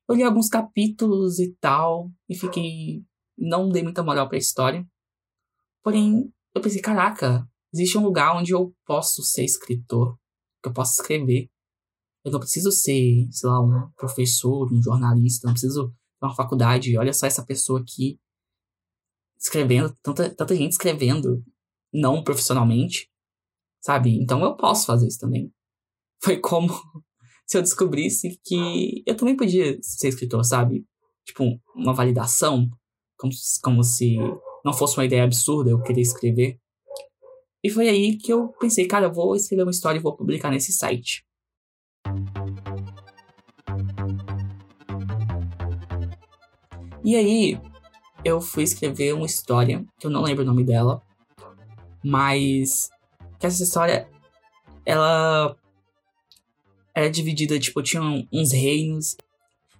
Eu 0.07 0.15
li 0.15 0.23
alguns 0.23 0.49
capítulos 0.49 1.39
e 1.39 1.53
tal, 1.59 2.11
e 2.29 2.35
fiquei. 2.35 3.03
Não 3.37 3.69
dei 3.69 3.83
muita 3.83 4.03
moral 4.03 4.29
pra 4.29 4.37
história. 4.37 4.85
Porém, 5.83 6.31
eu 6.53 6.61
pensei, 6.61 6.81
caraca, 6.81 7.49
existe 7.73 7.97
um 7.97 8.03
lugar 8.03 8.35
onde 8.35 8.53
eu 8.53 8.73
posso 8.85 9.23
ser 9.23 9.43
escritor, 9.43 10.17
que 10.61 10.69
eu 10.69 10.73
posso 10.73 11.01
escrever. 11.01 11.49
Eu 12.23 12.31
não 12.31 12.39
preciso 12.39 12.71
ser, 12.71 13.27
sei 13.31 13.49
lá, 13.49 13.59
um 13.59 13.91
professor, 13.97 14.71
um 14.71 14.81
jornalista, 14.81 15.47
não 15.47 15.53
preciso 15.53 15.93
uma 16.21 16.33
faculdade, 16.33 16.97
olha 16.97 17.11
só 17.11 17.27
essa 17.27 17.45
pessoa 17.45 17.81
aqui 17.81 18.17
escrevendo, 19.37 19.93
tanta, 20.01 20.33
tanta 20.33 20.55
gente 20.55 20.71
escrevendo, 20.71 21.43
não 21.93 22.23
profissionalmente, 22.23 23.09
sabe? 23.81 24.17
Então 24.17 24.41
eu 24.41 24.55
posso 24.55 24.85
fazer 24.85 25.07
isso 25.07 25.19
também. 25.19 25.53
Foi 26.23 26.39
como 26.39 26.69
se 27.45 27.57
eu 27.57 27.61
descobrisse 27.61 28.39
que 28.43 29.03
eu 29.05 29.15
também 29.15 29.35
podia 29.35 29.77
ser 29.81 30.09
escritor, 30.09 30.43
sabe? 30.43 30.85
Tipo, 31.25 31.59
uma 31.75 31.93
validação, 31.93 32.69
como, 33.17 33.31
como 33.61 33.83
se 33.83 34.17
não 34.63 34.73
fosse 34.73 34.97
uma 34.97 35.05
ideia 35.05 35.23
absurda 35.23 35.69
eu 35.69 35.81
querer 35.81 36.01
escrever. 36.01 36.59
E 37.63 37.69
foi 37.69 37.87
aí 37.87 38.17
que 38.17 38.31
eu 38.31 38.49
pensei, 38.59 38.87
cara, 38.87 39.05
eu 39.05 39.13
vou 39.13 39.35
escrever 39.35 39.63
uma 39.63 39.71
história 39.71 39.97
e 39.97 40.01
vou 40.01 40.15
publicar 40.15 40.49
nesse 40.49 40.73
site. 40.73 41.25
E 47.05 47.15
aí, 47.15 47.59
eu 48.23 48.39
fui 48.39 48.63
escrever 48.63 49.13
uma 49.13 49.25
história, 49.25 49.85
que 49.99 50.07
eu 50.07 50.11
não 50.11 50.21
lembro 50.21 50.43
o 50.43 50.45
nome 50.45 50.63
dela, 50.63 51.01
mas 52.03 52.89
que 53.39 53.45
essa 53.45 53.63
história, 53.63 54.09
ela 54.85 55.55
era 56.95 57.09
dividida, 57.09 57.59
tipo, 57.59 57.81
tinha 57.81 58.01
uns 58.31 58.51
reinos, 58.51 59.15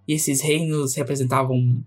e 0.08 0.13
esses 0.13 0.41
reinos 0.41 0.96
representavam 0.96 1.84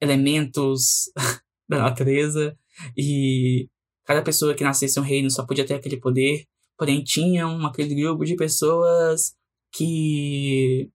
elementos 0.00 1.10
da 1.68 1.78
natureza, 1.78 2.56
e 2.96 3.68
cada 4.04 4.22
pessoa 4.22 4.54
que 4.54 4.64
nascesse 4.64 4.98
um 4.98 5.02
reino 5.02 5.30
só 5.30 5.44
podia 5.44 5.66
ter 5.66 5.74
aquele 5.74 5.98
poder, 5.98 6.44
porém 6.76 7.02
tinham 7.02 7.64
aquele 7.66 7.94
grupo 7.94 8.24
de 8.24 8.36
pessoas 8.36 9.34
que 9.72 10.90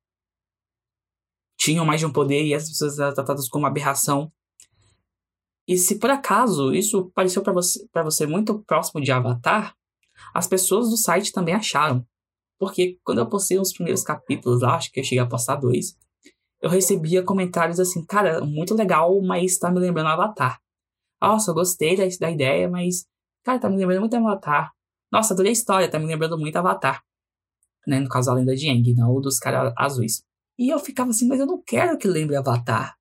tinham 1.57 1.85
mais 1.85 1.99
de 1.99 2.05
um 2.05 2.11
poder 2.11 2.43
e 2.43 2.53
essas 2.53 2.69
pessoas 2.69 2.97
eram 2.97 3.13
tratadas 3.13 3.47
como 3.47 3.67
aberração. 3.67 4.31
E 5.67 5.77
se 5.77 5.99
por 5.99 6.09
acaso 6.09 6.73
isso 6.73 7.11
pareceu 7.13 7.43
para 7.43 7.53
você, 7.53 7.87
você 8.03 8.25
muito 8.25 8.63
próximo 8.63 8.99
de 8.99 9.11
Avatar, 9.11 9.75
as 10.33 10.47
pessoas 10.47 10.89
do 10.89 10.97
site 10.97 11.31
também 11.31 11.53
acharam. 11.53 12.05
Porque 12.61 12.99
quando 13.03 13.17
eu 13.17 13.27
postei 13.27 13.57
os 13.57 13.73
primeiros 13.73 14.03
capítulos 14.03 14.61
lá, 14.61 14.75
acho 14.75 14.91
que 14.91 14.99
eu 14.99 15.03
cheguei 15.03 15.17
a 15.17 15.25
postar 15.25 15.55
dois, 15.55 15.97
eu 16.61 16.69
recebia 16.69 17.23
comentários 17.23 17.79
assim, 17.79 18.05
cara, 18.05 18.39
muito 18.41 18.75
legal, 18.75 19.19
mas 19.19 19.57
tá 19.57 19.71
me 19.71 19.79
lembrando 19.79 20.09
Avatar. 20.09 20.61
Nossa, 21.19 21.49
eu 21.49 21.55
gostei 21.55 21.97
da, 21.97 22.03
da 22.19 22.29
ideia, 22.29 22.69
mas, 22.69 23.07
cara, 23.43 23.57
tá 23.57 23.67
me 23.67 23.77
lembrando 23.77 24.01
muito 24.01 24.15
Avatar. 24.15 24.71
Nossa, 25.11 25.33
adorei 25.33 25.49
a 25.49 25.53
história, 25.53 25.89
tá 25.89 25.97
me 25.97 26.05
lembrando 26.05 26.37
muito 26.37 26.55
Avatar. 26.55 27.03
Né, 27.87 27.99
no 27.99 28.07
caso, 28.07 28.29
a 28.29 28.35
lenda 28.35 28.55
de 28.55 28.69
Aang, 28.69 28.93
não 28.93 29.19
dos 29.19 29.39
caras 29.39 29.73
azuis. 29.75 30.21
E 30.55 30.69
eu 30.69 30.77
ficava 30.77 31.09
assim, 31.09 31.27
mas 31.27 31.39
eu 31.39 31.47
não 31.47 31.59
quero 31.63 31.97
que 31.97 32.07
lembre 32.07 32.35
Avatar. 32.35 32.95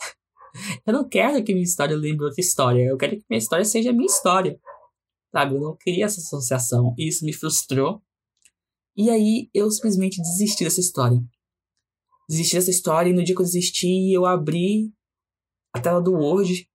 eu 0.84 0.92
não 0.92 1.08
quero 1.08 1.44
que 1.44 1.52
minha 1.52 1.62
história 1.62 1.94
lembre 1.94 2.24
outra 2.24 2.40
história. 2.40 2.82
Eu 2.82 2.96
quero 2.96 3.18
que 3.18 3.24
minha 3.30 3.38
história 3.38 3.64
seja 3.64 3.92
minha 3.92 4.06
história. 4.06 4.58
Sabe? 5.30 5.54
Eu 5.54 5.60
não 5.60 5.76
queria 5.76 6.06
essa 6.06 6.18
associação. 6.18 6.92
E 6.98 7.06
isso 7.06 7.24
me 7.24 7.32
frustrou. 7.32 8.02
E 8.98 9.10
aí 9.10 9.48
eu 9.54 9.70
simplesmente 9.70 10.20
desisti 10.20 10.64
dessa 10.64 10.80
história. 10.80 11.22
Desisti 12.28 12.56
dessa 12.56 12.70
história 12.70 13.08
e 13.08 13.12
no 13.12 13.22
dia 13.22 13.32
que 13.32 13.40
eu 13.40 13.46
desisti, 13.46 14.12
eu 14.12 14.26
abri 14.26 14.92
a 15.72 15.80
tela 15.80 16.02
do 16.02 16.14
Word, 16.14 16.68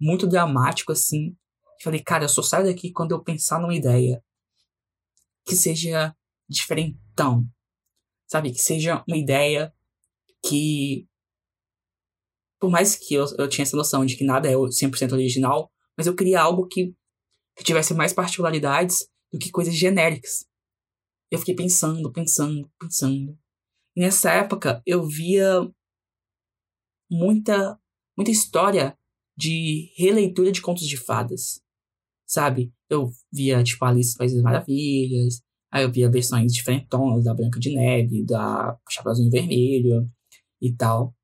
muito 0.00 0.26
dramático 0.26 0.90
assim. 0.90 1.36
Falei, 1.82 2.02
cara, 2.02 2.24
eu 2.24 2.30
só 2.30 2.40
saio 2.40 2.64
daqui 2.64 2.90
quando 2.90 3.12
eu 3.12 3.22
pensar 3.22 3.60
numa 3.60 3.74
ideia 3.74 4.24
que 5.44 5.54
seja 5.54 6.16
diferentão, 6.48 7.46
sabe? 8.26 8.52
Que 8.52 8.58
seja 8.58 9.04
uma 9.06 9.16
ideia 9.16 9.70
que. 10.42 11.06
Por 12.58 12.70
mais 12.70 12.96
que 12.96 13.12
eu, 13.12 13.26
eu 13.36 13.48
tinha 13.50 13.64
essa 13.64 13.76
noção 13.76 14.06
de 14.06 14.16
que 14.16 14.24
nada 14.24 14.48
é 14.48 14.54
100% 14.54 15.12
original, 15.12 15.70
mas 15.94 16.06
eu 16.06 16.16
queria 16.16 16.40
algo 16.40 16.66
que, 16.66 16.94
que 17.54 17.62
tivesse 17.62 17.92
mais 17.92 18.14
particularidades 18.14 19.06
do 19.30 19.38
que 19.38 19.50
coisas 19.50 19.74
genéricas. 19.74 20.46
Eu 21.30 21.38
fiquei 21.38 21.54
pensando, 21.54 22.12
pensando, 22.12 22.70
pensando. 22.78 23.38
E 23.96 24.00
nessa 24.00 24.30
época 24.30 24.82
eu 24.86 25.06
via 25.06 25.60
muita, 27.10 27.78
muita 28.16 28.30
história 28.30 28.96
de 29.36 29.92
releitura 29.96 30.52
de 30.52 30.62
contos 30.62 30.86
de 30.86 30.96
fadas, 30.96 31.60
sabe? 32.26 32.72
Eu 32.88 33.10
via, 33.32 33.62
tipo, 33.62 33.84
Alice 33.84 34.12
no 34.12 34.18
País 34.18 34.32
das 34.32 34.42
Maravilhas, 34.42 35.42
Aí 35.76 35.82
eu 35.82 35.92
via 35.92 36.10
versões 36.10 36.54
diferentonas 36.54 37.24
da 37.24 37.34
Branca 37.34 37.58
de 37.58 37.74
Neve, 37.74 38.24
da 38.24 38.78
Chapeuzinho 38.88 39.30
Vermelho 39.30 40.10
e 40.58 40.72
tal. 40.74 41.14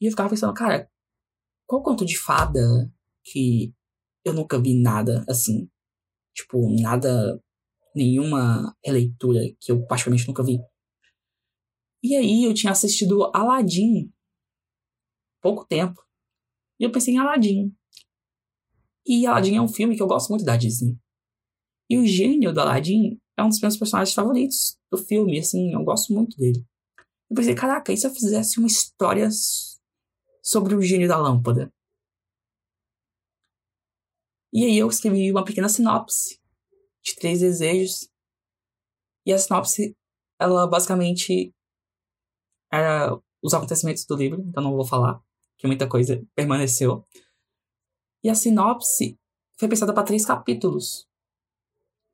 E 0.00 0.06
eu 0.06 0.10
ficava 0.10 0.30
pensando, 0.30 0.54
cara, 0.54 0.90
qual 1.66 1.82
conto 1.82 2.06
de 2.06 2.16
fada 2.16 2.90
que 3.24 3.74
eu 4.24 4.32
nunca 4.32 4.58
vi 4.58 4.80
nada 4.80 5.24
assim? 5.28 5.68
Tipo, 6.34 6.66
nada, 6.80 7.42
nenhuma 7.94 8.76
releitura 8.84 9.40
que 9.60 9.72
eu 9.72 9.84
praticamente 9.86 10.26
nunca 10.26 10.44
vi. 10.44 10.58
E 12.02 12.14
aí 12.14 12.44
eu 12.44 12.54
tinha 12.54 12.72
assistido 12.72 13.30
Aladdin 13.34 14.12
pouco 15.42 15.66
tempo. 15.66 16.00
E 16.78 16.84
eu 16.84 16.92
pensei 16.92 17.14
em 17.14 17.18
Aladdin. 17.18 17.74
E 19.06 19.26
Aladdin 19.26 19.56
é 19.56 19.60
um 19.60 19.68
filme 19.68 19.96
que 19.96 20.02
eu 20.02 20.06
gosto 20.06 20.30
muito 20.30 20.44
da 20.44 20.56
Disney. 20.56 20.96
E 21.90 21.98
o 21.98 22.06
gênio 22.06 22.52
do 22.52 22.60
Aladdin 22.60 23.18
é 23.36 23.42
um 23.42 23.48
dos 23.48 23.60
meus 23.60 23.76
personagens 23.76 24.14
favoritos 24.14 24.78
do 24.90 24.98
filme, 24.98 25.38
assim, 25.38 25.72
eu 25.72 25.82
gosto 25.82 26.12
muito 26.12 26.36
dele. 26.36 26.64
Eu 27.30 27.36
pensei, 27.36 27.54
caraca, 27.54 27.92
e 27.92 27.96
se 27.96 28.06
eu 28.06 28.14
fizesse 28.14 28.58
uma 28.58 28.66
história 28.66 29.28
sobre 30.42 30.74
o 30.74 30.82
gênio 30.82 31.08
da 31.08 31.18
lâmpada? 31.18 31.72
E 34.52 34.64
aí 34.64 34.78
eu 34.78 34.88
escrevi 34.88 35.30
uma 35.30 35.44
pequena 35.44 35.68
sinopse 35.68 36.37
de 37.08 37.16
três 37.16 37.40
desejos. 37.40 38.08
E 39.26 39.32
a 39.32 39.38
sinopse, 39.38 39.96
ela 40.38 40.66
basicamente 40.66 41.52
era 42.72 43.18
os 43.42 43.54
acontecimentos 43.54 44.04
do 44.04 44.16
livro, 44.16 44.42
então 44.42 44.62
não 44.62 44.74
vou 44.74 44.84
falar, 44.84 45.20
que 45.56 45.66
muita 45.66 45.88
coisa 45.88 46.24
permaneceu. 46.34 47.04
E 48.22 48.28
a 48.28 48.34
sinopse 48.34 49.18
foi 49.58 49.68
pensada 49.68 49.94
para 49.94 50.04
três 50.04 50.24
capítulos 50.24 51.06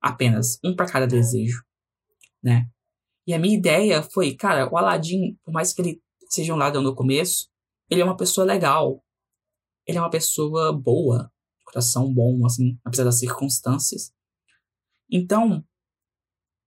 apenas 0.01 0.59
um 0.63 0.77
para 0.77 0.91
cada 0.91 1.07
desejo, 1.07 1.65
né? 2.43 2.69
E 3.27 3.33
a 3.33 3.39
minha 3.39 3.57
ideia 3.57 4.03
foi, 4.03 4.35
cara, 4.35 4.71
o 4.71 4.77
Aladdin, 4.77 5.39
por 5.43 5.53
mais 5.53 5.73
que 5.73 5.81
ele 5.81 6.03
seja 6.29 6.53
um 6.53 6.59
ladrão 6.59 6.83
no 6.83 6.95
começo, 6.95 7.49
ele 7.89 8.03
é 8.03 8.05
uma 8.05 8.17
pessoa 8.17 8.47
legal. 8.47 9.03
Ele 9.87 9.97
é 9.97 10.01
uma 10.01 10.11
pessoa 10.11 10.73
boa, 10.73 11.33
coração 11.65 12.13
bom, 12.13 12.45
assim, 12.45 12.79
apesar 12.85 13.05
das 13.05 13.19
circunstâncias. 13.19 14.13
Então, 15.11 15.65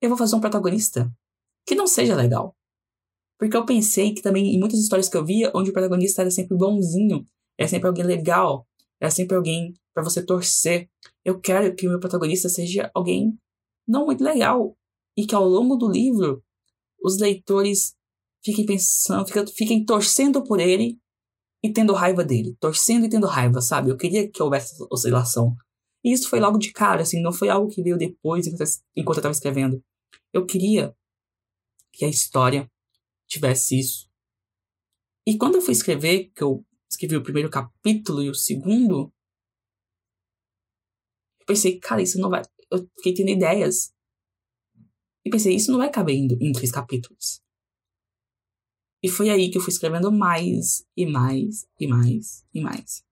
eu 0.01 0.09
vou 0.09 0.17
fazer 0.17 0.35
um 0.35 0.41
protagonista 0.41 1.11
que 1.65 1.75
não 1.75 1.87
seja 1.87 2.15
legal. 2.15 2.55
Porque 3.39 3.55
eu 3.55 3.65
pensei 3.65 4.13
que 4.13 4.21
também, 4.21 4.55
em 4.55 4.59
muitas 4.59 4.79
histórias 4.79 5.09
que 5.09 5.17
eu 5.17 5.25
via, 5.25 5.51
onde 5.53 5.69
o 5.69 5.73
protagonista 5.73 6.21
era 6.21 6.31
sempre 6.31 6.57
bonzinho, 6.57 7.25
era 7.57 7.67
sempre 7.67 7.87
alguém 7.87 8.03
legal, 8.03 8.67
era 8.99 9.11
sempre 9.11 9.35
alguém 9.35 9.73
para 9.93 10.03
você 10.03 10.25
torcer. 10.25 10.89
Eu 11.23 11.39
quero 11.39 11.75
que 11.75 11.87
o 11.87 11.89
meu 11.89 11.99
protagonista 11.99 12.49
seja 12.49 12.89
alguém 12.93 13.37
não 13.87 14.05
muito 14.05 14.23
legal 14.23 14.75
e 15.15 15.25
que 15.25 15.35
ao 15.35 15.47
longo 15.47 15.75
do 15.75 15.89
livro 15.89 16.43
os 17.01 17.19
leitores 17.19 17.95
fiquem 18.43 18.65
pensando, 18.65 19.25
fiquem, 19.51 19.85
torcendo 19.85 20.43
por 20.43 20.59
ele 20.59 20.99
e 21.63 21.71
tendo 21.71 21.93
raiva 21.93 22.23
dele, 22.23 22.55
torcendo 22.59 23.05
e 23.05 23.09
tendo 23.09 23.27
raiva, 23.27 23.61
sabe? 23.61 23.89
Eu 23.89 23.97
queria 23.97 24.29
que 24.29 24.41
houvesse 24.41 24.75
oscilação. 24.91 25.55
E 26.07 26.13
isso 26.13 26.29
foi 26.29 26.39
logo 26.39 26.57
de 26.57 26.71
cara, 26.71 27.01
assim, 27.01 27.21
não 27.21 27.33
foi 27.33 27.49
algo 27.49 27.69
que 27.69 27.83
veio 27.83 27.97
depois 27.97 28.47
enquanto 28.47 29.17
eu 29.17 29.19
estava 29.19 29.33
escrevendo. 29.33 29.83
Eu 30.31 30.45
queria 30.45 30.95
que 31.91 32.05
a 32.05 32.07
história 32.07 32.71
tivesse 33.27 33.77
isso. 33.77 34.09
E 35.27 35.37
quando 35.37 35.55
eu 35.55 35.61
fui 35.61 35.73
escrever, 35.73 36.31
que 36.33 36.41
eu 36.41 36.65
escrevi 36.89 37.17
o 37.17 37.23
primeiro 37.23 37.49
capítulo 37.49 38.23
e 38.23 38.29
o 38.29 38.33
segundo, 38.33 39.13
eu 41.41 41.45
pensei, 41.45 41.77
cara, 41.77 42.01
isso 42.01 42.17
não 42.21 42.29
vai. 42.29 42.41
Eu 42.71 42.89
fiquei 42.95 43.13
tendo 43.13 43.31
ideias. 43.31 43.93
E 45.25 45.29
pensei, 45.29 45.53
isso 45.53 45.71
não 45.73 45.77
vai 45.77 45.91
caber 45.91 46.15
em, 46.15 46.53
três 46.53 46.71
capítulos. 46.71 47.41
E 49.03 49.09
foi 49.09 49.29
aí 49.29 49.51
que 49.51 49.57
eu 49.57 49.61
fui 49.61 49.73
escrevendo 49.73 50.09
mais 50.09 50.85
e 50.95 51.05
mais 51.05 51.67
e 51.77 51.85
mais 51.85 52.45
e 52.53 52.61
mais. 52.61 53.03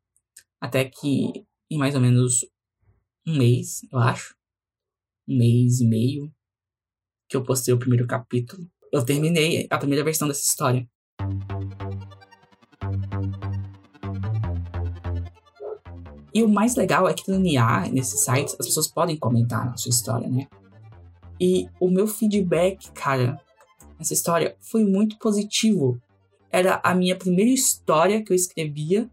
Até 0.61 0.85
que 0.85 1.45
em 1.69 1.77
mais 1.77 1.93
ou 1.93 1.99
menos 1.99 2.45
um 3.27 3.37
mês, 3.37 3.81
eu 3.91 3.97
acho, 3.97 4.35
um 5.27 5.35
mês 5.37 5.79
e 5.79 5.87
meio, 5.87 6.31
que 7.27 7.35
eu 7.35 7.43
postei 7.43 7.73
o 7.73 7.79
primeiro 7.79 8.05
capítulo, 8.05 8.69
eu 8.91 9.03
terminei 9.03 9.65
a 9.69 9.77
primeira 9.79 10.03
versão 10.03 10.27
dessa 10.27 10.43
história. 10.43 10.87
E 16.31 16.43
o 16.43 16.49
mais 16.49 16.75
legal 16.75 17.07
é 17.07 17.13
que 17.13 17.31
no 17.31 17.39
NIA, 17.39 17.89
nesses 17.91 18.19
sites, 18.19 18.55
as 18.59 18.67
pessoas 18.67 18.87
podem 18.87 19.17
comentar 19.17 19.65
na 19.65 19.77
sua 19.77 19.89
história, 19.89 20.29
né? 20.29 20.47
E 21.39 21.67
o 21.79 21.89
meu 21.89 22.07
feedback, 22.07 22.91
cara, 22.91 23.41
nessa 23.97 24.13
história 24.13 24.55
foi 24.59 24.85
muito 24.85 25.17
positivo. 25.17 25.99
Era 26.51 26.79
a 26.83 26.93
minha 26.93 27.15
primeira 27.15 27.49
história 27.49 28.23
que 28.23 28.31
eu 28.31 28.35
escrevia 28.35 29.09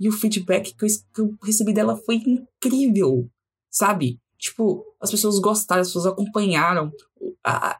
e 0.00 0.08
o 0.08 0.12
feedback 0.12 0.74
que 0.74 1.20
eu 1.20 1.36
recebi 1.42 1.72
dela 1.72 1.96
foi 1.96 2.16
incrível, 2.16 3.30
sabe? 3.76 4.18
Tipo, 4.38 4.84
as 4.98 5.10
pessoas 5.10 5.38
gostaram, 5.38 5.82
as 5.82 5.88
pessoas 5.88 6.06
acompanharam. 6.06 6.90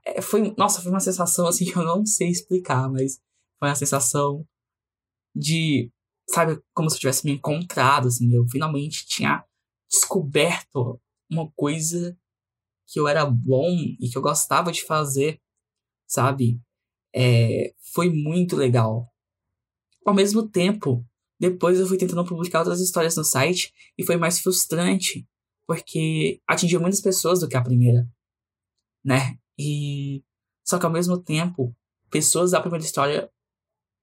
É, 0.05 0.21
foi, 0.21 0.55
nossa, 0.57 0.83
foi 0.83 0.91
uma 0.91 1.01
sensação 1.01 1.47
assim 1.47 1.65
que 1.73 1.77
eu 1.77 1.85
não 1.85 2.05
sei 2.05 2.29
explicar, 2.29 2.91
mas 2.91 3.19
foi 3.59 3.69
uma 3.69 3.75
sensação 3.75 4.47
de, 5.35 5.91
sabe, 6.29 6.61
como 6.75 6.91
se 6.91 6.97
eu 6.97 7.01
tivesse 7.01 7.25
me 7.25 7.33
encontrado, 7.33 8.09
assim, 8.09 8.31
eu 8.35 8.47
finalmente 8.49 9.07
tinha 9.07 9.43
descoberto 9.91 11.01
uma 11.31 11.51
coisa 11.53 12.17
que 12.87 13.01
eu 13.01 13.09
era 13.09 13.25
bom 13.25 13.71
e 13.99 14.09
que 14.11 14.19
eu 14.19 14.23
gostava 14.23 14.71
de 14.71 14.85
fazer, 14.85 15.41
sabe? 16.07 16.61
É, 17.15 17.73
foi 17.95 18.11
muito 18.11 18.55
legal. 18.55 19.11
Ao 20.05 20.15
mesmo 20.15 20.47
tempo, 20.49 21.05
depois 21.41 21.81
eu 21.81 21.87
fui 21.87 21.97
tentando 21.97 22.25
publicar 22.25 22.61
outras 22.61 22.81
histórias 22.81 23.17
no 23.17 23.25
site 23.25 23.73
e 23.99 24.05
foi 24.05 24.17
mais 24.17 24.39
frustrante, 24.39 25.27
porque 25.67 26.41
atingiu 26.47 26.81
muitas 26.81 27.01
pessoas 27.01 27.41
do 27.41 27.49
que 27.49 27.57
a 27.57 27.63
primeira, 27.63 28.09
né? 29.05 29.39
E 29.59 30.23
só 30.65 30.79
que 30.79 30.87
ao 30.87 30.93
mesmo 30.93 31.21
tempo, 31.21 31.75
pessoas 32.11 32.51
da 32.51 32.61
primeira 32.61 32.85
história 32.85 33.31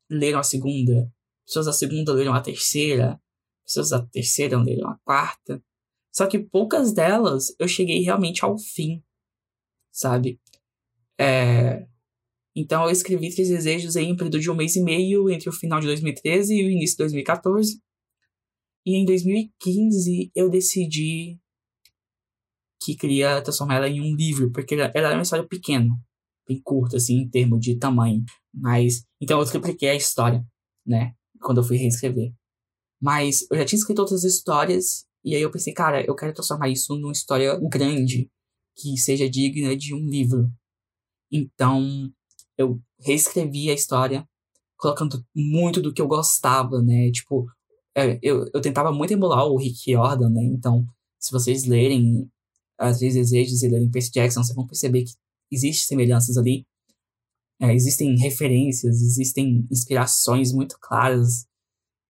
leram 0.09 0.39
a 0.39 0.43
segunda, 0.43 1.11
pessoas 1.45 1.65
da 1.65 1.73
segunda 1.73 2.13
leram 2.13 2.33
a 2.33 2.41
terceira, 2.41 3.21
pessoas 3.65 3.89
da 3.89 4.05
terceira 4.05 4.61
leram 4.61 4.89
a 4.89 4.97
quarta. 4.99 5.63
Só 6.11 6.27
que 6.27 6.39
poucas 6.39 6.93
delas 6.93 7.55
eu 7.57 7.67
cheguei 7.67 8.01
realmente 8.01 8.45
ao 8.45 8.57
fim, 8.57 9.03
sabe? 9.91 10.39
É... 11.19 11.87
Então 12.55 12.83
eu 12.83 12.91
escrevi 12.91 13.33
Três 13.33 13.49
Desejos 13.49 13.95
em 13.95 14.11
um 14.11 14.15
período 14.15 14.39
de 14.39 14.51
um 14.51 14.55
mês 14.55 14.75
e 14.75 14.83
meio 14.83 15.29
entre 15.29 15.49
o 15.49 15.53
final 15.53 15.79
de 15.79 15.87
2013 15.87 16.53
e 16.53 16.65
o 16.65 16.69
início 16.69 16.97
de 16.97 17.03
2014. 17.03 17.81
E 18.85 18.95
em 18.95 19.05
2015 19.05 20.31
eu 20.35 20.49
decidi 20.49 21.39
que 22.83 22.95
queria 22.95 23.41
transformar 23.41 23.75
ela 23.75 23.87
em 23.87 24.01
um 24.01 24.15
livro, 24.15 24.51
porque 24.51 24.75
ela 24.75 24.91
era 24.93 25.13
uma 25.13 25.21
história 25.21 25.47
pequena, 25.47 25.95
bem 26.47 26.61
curta, 26.61 26.97
assim, 26.97 27.19
em 27.19 27.29
termos 27.29 27.61
de 27.61 27.77
tamanho. 27.77 28.23
Mas, 28.53 29.05
então 29.21 29.39
eu 29.39 29.45
tripliquei 29.45 29.89
a 29.89 29.95
história, 29.95 30.45
né, 30.85 31.13
quando 31.41 31.59
eu 31.59 31.63
fui 31.63 31.77
reescrever. 31.77 32.33
Mas 33.01 33.47
eu 33.49 33.57
já 33.57 33.65
tinha 33.65 33.77
escrito 33.77 33.99
outras 33.99 34.23
histórias, 34.23 35.05
e 35.23 35.33
aí 35.33 35.41
eu 35.41 35.51
pensei, 35.51 35.73
cara, 35.73 36.05
eu 36.05 36.15
quero 36.15 36.33
transformar 36.33 36.67
isso 36.67 36.93
numa 36.95 37.13
história 37.13 37.57
grande, 37.69 38.29
que 38.75 38.97
seja 38.97 39.29
digna 39.29 39.75
de 39.77 39.93
um 39.93 40.05
livro. 40.05 40.51
Então, 41.31 42.11
eu 42.57 42.81
reescrevi 42.99 43.69
a 43.69 43.73
história, 43.73 44.27
colocando 44.77 45.25
muito 45.33 45.81
do 45.81 45.93
que 45.93 46.01
eu 46.01 46.07
gostava, 46.07 46.81
né, 46.81 47.09
tipo, 47.11 47.47
é, 47.95 48.19
eu, 48.21 48.45
eu 48.53 48.61
tentava 48.61 48.91
muito 48.91 49.13
emular 49.13 49.45
o 49.45 49.57
Rick 49.57 49.91
Jordan, 49.91 50.29
né, 50.29 50.43
então, 50.43 50.85
se 51.17 51.31
vocês 51.31 51.63
lerem 51.63 52.29
às 52.77 52.99
vezes 52.99 53.31
desejos 53.31 53.63
e 53.63 53.89
Percy 53.89 54.11
Jackson, 54.11 54.43
vocês 54.43 54.55
vão 54.55 54.67
perceber 54.67 55.03
que 55.03 55.13
existem 55.51 55.87
semelhanças 55.87 56.37
ali. 56.37 56.65
É, 57.61 57.73
existem 57.73 58.17
referências, 58.17 59.01
existem 59.01 59.65
inspirações 59.71 60.51
muito 60.51 60.77
claras, 60.81 61.45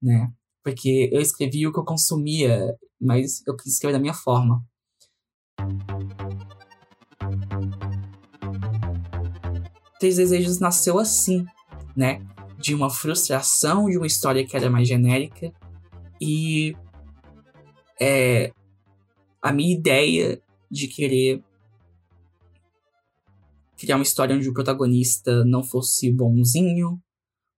né? 0.02 0.32
Porque 0.64 1.10
eu 1.12 1.22
escrevi 1.22 1.68
o 1.68 1.74
que 1.74 1.80
eu 1.80 1.86
consumia, 1.86 2.76
mas 3.00 3.46
eu 3.46 3.56
quis 3.56 3.74
escrever 3.74 3.94
da 3.94 4.00
minha 4.00 4.14
forma. 4.14 4.66
Três 10.00 10.16
Desejos 10.16 10.60
nasceu 10.60 10.98
assim, 10.98 11.46
né? 11.96 12.26
De 12.58 12.74
uma 12.74 12.90
frustração 12.90 13.90
de 13.90 13.98
uma 13.98 14.08
história 14.08 14.46
que 14.46 14.56
era 14.56 14.70
mais 14.70 14.88
genérica 14.88 15.54
e 16.20 16.76
é, 18.00 18.52
a 19.42 19.52
minha 19.52 19.74
ideia 19.74 20.42
de 20.74 20.88
querer 20.88 21.44
criar 23.78 23.98
uma 23.98 24.04
história 24.04 24.36
onde 24.36 24.50
o 24.50 24.54
protagonista 24.54 25.46
não 25.46 25.64
fosse 25.64 26.12
bonzinho, 26.12 27.00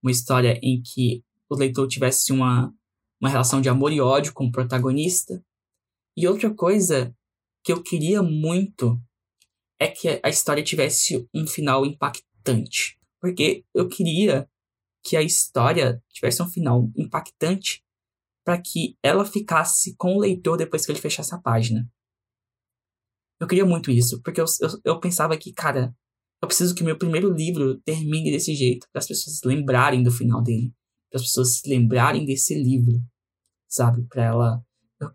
uma 0.04 0.12
história 0.12 0.60
em 0.62 0.82
que 0.82 1.24
o 1.50 1.56
leitor 1.56 1.88
tivesse 1.88 2.34
uma, 2.34 2.74
uma 3.22 3.30
relação 3.30 3.62
de 3.62 3.70
amor 3.70 3.94
e 3.94 4.02
ódio 4.02 4.34
com 4.34 4.48
o 4.48 4.52
protagonista. 4.52 5.42
E 6.18 6.28
outra 6.28 6.54
coisa 6.54 7.16
que 7.64 7.72
eu 7.72 7.82
queria 7.82 8.22
muito 8.22 9.02
é 9.80 9.88
que 9.88 10.20
a 10.22 10.30
história 10.30 10.64
tivesse 10.64 11.28
um 11.34 11.48
final 11.48 11.86
impactante. 11.86 13.00
Porque 13.22 13.64
eu 13.74 13.88
queria 13.88 14.50
que 15.04 15.16
a 15.16 15.22
história 15.22 16.04
tivesse 16.10 16.42
um 16.44 16.50
final 16.50 16.92
impactante 16.98 17.82
para 18.44 18.62
que 18.62 18.98
ela 19.02 19.26
ficasse 19.26 19.96
com 19.96 20.16
o 20.16 20.20
leitor 20.20 20.58
depois 20.58 20.86
que 20.86 20.92
ele 20.92 21.00
fechasse 21.00 21.34
a 21.34 21.40
página. 21.40 21.90
Eu 23.40 23.48
queria 23.48 23.66
muito 23.66 23.92
isso, 23.92 24.22
porque 24.22 24.40
eu, 24.40 24.46
eu, 24.62 24.70
eu 24.84 25.00
pensava 25.00 25.38
que, 25.38 25.52
cara, 25.52 25.94
eu 26.42 26.48
preciso 26.48 26.76
que 26.76 26.84
meu 26.84 26.98
primeiro 26.98 27.32
livro 27.34 27.80
termine 27.82 28.32
desse 28.32 28.54
jeito, 28.56 28.88
para 28.92 29.00
as 29.00 29.08
pessoas 29.08 29.40
se 29.40 29.48
lembrarem 29.48 30.04
do 30.04 30.12
final 30.12 30.42
dele, 30.42 30.74
para 31.10 31.20
as 31.20 31.28
pessoas 31.28 31.56
se 31.56 31.70
lembrarem 31.70 32.26
desse 32.26 32.56
livro, 32.56 33.02
sabe? 33.68 34.04
Para 34.04 34.24
ela. 34.24 34.66
Eu, 35.00 35.12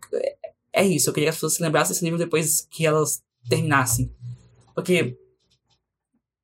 é 0.73 0.85
isso, 0.85 1.09
eu 1.09 1.13
queria 1.13 1.27
que 1.27 1.31
as 1.31 1.35
pessoas 1.35 1.53
se 1.53 1.63
lembrassem 1.63 1.93
desse 1.93 2.03
livro 2.03 2.19
depois 2.19 2.67
que 2.69 2.85
elas 2.85 3.23
terminassem. 3.49 4.13
Porque, 4.75 5.17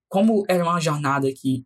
como 0.10 0.46
era 0.48 0.64
uma 0.64 0.80
jornada 0.80 1.32
que. 1.34 1.66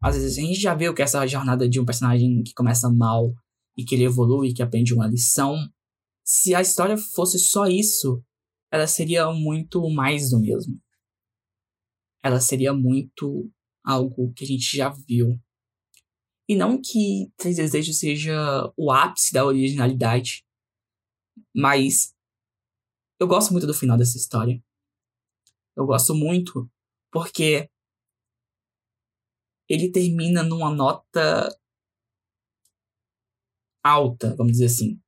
Às 0.00 0.14
vezes 0.14 0.38
a 0.38 0.40
gente 0.40 0.60
já 0.60 0.74
viu 0.74 0.94
que 0.94 1.02
essa 1.02 1.26
jornada 1.26 1.68
de 1.68 1.80
um 1.80 1.84
personagem 1.84 2.42
que 2.44 2.54
começa 2.54 2.88
mal 2.88 3.34
e 3.76 3.84
que 3.84 3.96
ele 3.96 4.04
evolui, 4.04 4.52
que 4.52 4.62
aprende 4.62 4.94
uma 4.94 5.08
lição. 5.08 5.56
Se 6.24 6.54
a 6.54 6.60
história 6.60 6.96
fosse 6.96 7.38
só 7.38 7.66
isso, 7.66 8.22
ela 8.70 8.86
seria 8.86 9.30
muito 9.32 9.88
mais 9.90 10.30
do 10.30 10.40
mesmo. 10.40 10.80
Ela 12.22 12.40
seria 12.40 12.72
muito 12.72 13.50
algo 13.84 14.32
que 14.34 14.44
a 14.44 14.46
gente 14.46 14.76
já 14.76 14.90
viu. 14.90 15.40
E 16.48 16.56
não 16.56 16.80
que 16.80 17.30
Três 17.36 17.56
Desejos 17.56 17.98
seja 17.98 18.34
o 18.76 18.90
ápice 18.90 19.32
da 19.32 19.44
originalidade, 19.44 20.44
mas 21.54 22.14
eu 23.20 23.26
gosto 23.26 23.52
muito 23.52 23.66
do 23.66 23.74
final 23.74 23.98
dessa 23.98 24.16
história. 24.16 24.62
Eu 25.76 25.86
gosto 25.86 26.14
muito 26.14 26.70
porque 27.12 27.70
ele 29.68 29.92
termina 29.92 30.42
numa 30.42 30.74
nota 30.74 31.48
alta, 33.84 34.34
vamos 34.36 34.52
dizer 34.52 34.66
assim. 34.66 35.00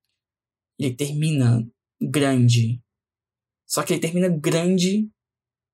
Ele 0.79 0.95
termina 0.95 1.67
grande, 2.01 2.83
só 3.71 3.85
que 3.85 3.93
ele 3.93 4.01
termina 4.01 4.29
grande 4.29 5.09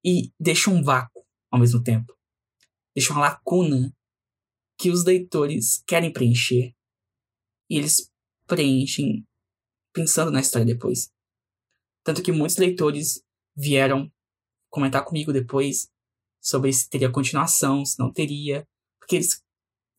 e 0.04 0.30
deixa 0.38 0.70
um 0.70 0.82
vácuo 0.82 1.24
ao 1.50 1.58
mesmo 1.58 1.82
tempo. 1.82 2.14
Deixa 2.94 3.10
uma 3.12 3.22
lacuna 3.22 3.96
que 4.78 4.90
os 4.90 5.02
leitores 5.04 5.82
querem 5.86 6.12
preencher. 6.12 6.74
E 7.70 7.78
eles 7.78 8.12
preenchem 8.46 9.26
pensando 9.94 10.30
na 10.30 10.40
história 10.40 10.66
depois. 10.66 11.10
Tanto 12.04 12.22
que 12.22 12.30
muitos 12.30 12.58
leitores 12.58 13.24
vieram 13.56 14.12
comentar 14.68 15.02
comigo 15.02 15.32
depois 15.32 15.88
sobre 16.38 16.70
se 16.74 16.90
teria 16.90 17.10
continuação, 17.10 17.82
se 17.82 17.98
não 17.98 18.12
teria, 18.12 18.68
porque 18.98 19.16
eles 19.16 19.42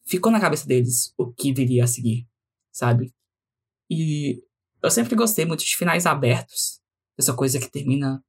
ficou 0.05 0.31
na 0.31 0.39
cabeça 0.39 0.67
deles 0.67 1.12
o 1.17 1.33
que 1.33 1.51
viria 1.51 1.83
a 1.83 1.88
seguir. 1.88 2.27
sabe? 2.71 3.12
E 3.89 4.43
eu 4.83 4.91
sempre 4.91 5.15
gostei 5.15 5.45
muito 5.45 5.65
de 5.65 5.75
finais 5.75 6.05
abertos, 6.05 6.79
essa 7.17 7.36
coisa 7.36 7.60
que 7.60 7.71
termina 7.71 8.23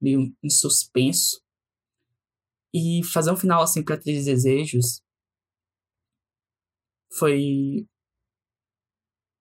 meio 0.00 0.32
em 0.42 0.50
suspenso. 0.50 1.40
E 2.74 3.02
fazer 3.04 3.30
um 3.30 3.36
final 3.36 3.62
assim 3.62 3.82
para 3.82 3.96
Três 3.96 4.26
Desejos 4.26 5.00
foi 7.12 7.86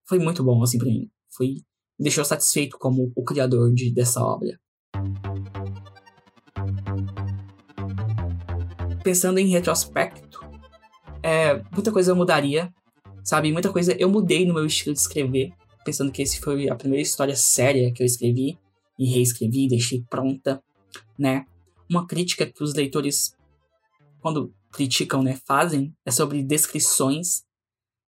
foi 0.08 0.20
muito 0.20 0.44
bom 0.44 0.64
assim 0.64 0.78
para 0.78 0.88
mim. 0.88 1.12
Foi 1.30 1.48
me 1.98 2.04
deixou 2.04 2.24
satisfeito 2.24 2.78
como 2.78 3.12
o 3.16 3.24
criador 3.24 3.74
de 3.74 3.94
dessa 3.94 4.22
obra. 4.22 4.60
Pensando 9.04 9.38
em 9.38 9.50
retrospecto, 9.50 10.40
é, 11.22 11.62
muita 11.72 11.92
coisa 11.92 12.12
eu 12.12 12.16
mudaria, 12.16 12.74
sabe? 13.24 13.52
Muita 13.52 13.72
coisa 13.72 13.96
eu 14.00 14.10
mudei 14.10 14.46
no 14.46 14.54
meu 14.54 14.66
estilo 14.66 14.94
de 14.94 15.00
escrever, 15.00 15.54
pensando 15.84 16.12
que 16.12 16.22
esse 16.22 16.40
foi 16.40 16.70
a 16.70 16.76
primeira 16.76 17.02
história 17.02 17.36
séria 17.36 17.94
que 17.94 18.02
eu 18.02 18.06
escrevi 18.06 18.58
e 18.98 19.06
reescrevi, 19.06 19.68
deixei 19.68 20.04
pronta, 20.10 20.64
né? 21.18 21.46
Uma 21.90 22.08
crítica 22.08 22.46
que 22.46 22.64
os 22.64 22.74
leitores, 22.74 23.36
quando 24.20 24.54
criticam, 24.72 25.24
né, 25.24 25.40
fazem 25.46 25.96
é 26.06 26.12
sobre 26.12 26.44
descrições, 26.44 27.44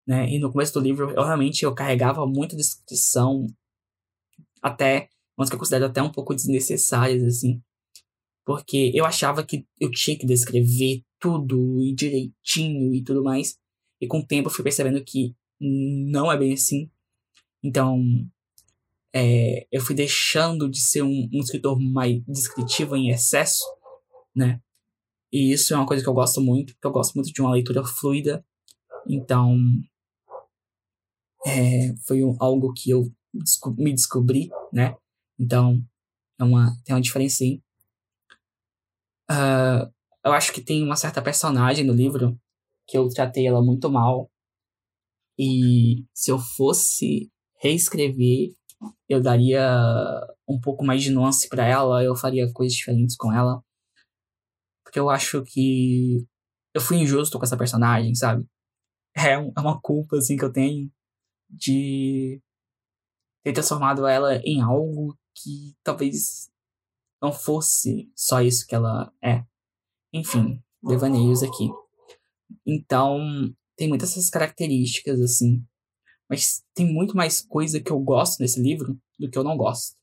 né? 0.05 0.29
E 0.29 0.39
no 0.39 0.51
começo 0.51 0.73
do 0.73 0.79
livro, 0.79 1.11
eu 1.11 1.23
realmente 1.23 1.63
eu 1.63 1.73
carregava 1.73 2.25
muita 2.25 2.55
descrição, 2.55 3.45
até 4.61 5.09
umas 5.37 5.49
que 5.49 5.55
eu 5.55 5.59
considero 5.59 5.85
até 5.85 6.01
um 6.01 6.11
pouco 6.11 6.33
desnecessárias, 6.33 7.23
assim. 7.23 7.61
Porque 8.45 8.91
eu 8.93 9.05
achava 9.05 9.45
que 9.45 9.67
eu 9.79 9.91
tinha 9.91 10.17
que 10.17 10.25
descrever 10.25 11.03
tudo 11.19 11.81
e 11.83 11.93
direitinho 11.93 12.93
e 12.93 13.03
tudo 13.03 13.23
mais. 13.23 13.57
E 13.99 14.07
com 14.07 14.19
o 14.19 14.25
tempo 14.25 14.47
eu 14.47 14.53
fui 14.53 14.63
percebendo 14.63 15.03
que 15.03 15.35
não 15.59 16.31
é 16.31 16.37
bem 16.37 16.53
assim. 16.53 16.89
Então, 17.63 18.01
é, 19.17 19.67
eu 19.71 19.81
fui 19.81 19.95
deixando 19.95 20.69
de 20.69 20.79
ser 20.79 21.01
um, 21.01 21.27
um, 21.33 21.39
escritor 21.39 21.79
mais 21.79 22.21
descritivo 22.27 22.95
em 22.95 23.09
excesso, 23.09 23.63
né? 24.35 24.61
E 25.31 25.51
isso 25.51 25.73
é 25.73 25.77
uma 25.77 25.87
coisa 25.87 26.03
que 26.03 26.09
eu 26.09 26.13
gosto 26.13 26.39
muito, 26.39 26.73
porque 26.73 26.85
eu 26.85 26.91
gosto 26.91 27.15
muito 27.15 27.33
de 27.33 27.41
uma 27.41 27.51
leitura 27.51 27.83
fluida. 27.83 28.45
Então, 29.09 29.57
é, 31.47 31.95
foi 32.05 32.23
um, 32.23 32.37
algo 32.39 32.71
que 32.73 32.91
eu 32.91 33.11
desco 33.33 33.73
me 33.75 33.91
descobri, 33.91 34.49
né? 34.71 34.95
Então, 35.39 35.83
é 36.39 36.43
uma, 36.43 36.77
tem 36.85 36.95
uma 36.95 37.01
diferença 37.01 37.43
aí. 37.43 37.59
Uh, 39.31 39.91
eu 40.23 40.31
acho 40.31 40.53
que 40.53 40.61
tem 40.61 40.83
uma 40.83 40.95
certa 40.95 41.23
personagem 41.23 41.83
no 41.83 41.93
livro 41.93 42.39
que 42.87 42.95
eu 42.95 43.09
tratei 43.09 43.47
ela 43.47 43.63
muito 43.63 43.89
mal. 43.89 44.29
E 45.39 46.05
se 46.13 46.31
eu 46.31 46.37
fosse 46.37 47.31
reescrever, 47.59 48.55
eu 49.09 49.21
daria 49.21 49.61
um 50.47 50.59
pouco 50.59 50.85
mais 50.85 51.03
de 51.03 51.11
nuance 51.11 51.47
para 51.49 51.65
ela, 51.65 52.03
eu 52.03 52.15
faria 52.15 52.51
coisas 52.53 52.75
diferentes 52.75 53.15
com 53.15 53.31
ela. 53.33 53.63
Porque 54.83 54.99
eu 54.99 55.09
acho 55.09 55.43
que 55.43 56.25
eu 56.73 56.81
fui 56.81 56.97
injusto 56.97 57.37
com 57.37 57.45
essa 57.45 57.57
personagem, 57.57 58.13
sabe? 58.15 58.45
É, 59.15 59.31
é 59.33 59.37
uma 59.37 59.79
culpa, 59.81 60.17
assim, 60.17 60.37
que 60.37 60.45
eu 60.45 60.51
tenho 60.51 60.91
de 61.49 62.41
ter 63.43 63.53
transformado 63.53 64.05
ela 64.05 64.35
em 64.43 64.61
algo 64.61 65.17
que 65.33 65.75
talvez 65.83 66.49
não 67.21 67.31
fosse 67.31 68.11
só 68.15 68.41
isso 68.41 68.67
que 68.67 68.75
ela 68.75 69.11
é. 69.23 69.43
Enfim, 70.13 70.61
devaneios 70.83 71.43
aqui. 71.43 71.69
Então, 72.65 73.19
tem 73.75 73.87
muitas 73.87 74.11
essas 74.11 74.29
características, 74.29 75.19
assim. 75.19 75.65
Mas 76.29 76.63
tem 76.73 76.85
muito 76.85 77.15
mais 77.15 77.41
coisa 77.41 77.79
que 77.79 77.91
eu 77.91 77.99
gosto 77.99 78.39
nesse 78.39 78.61
livro 78.61 78.97
do 79.17 79.29
que 79.29 79.37
eu 79.37 79.43
não 79.43 79.55
gosto. 79.55 79.95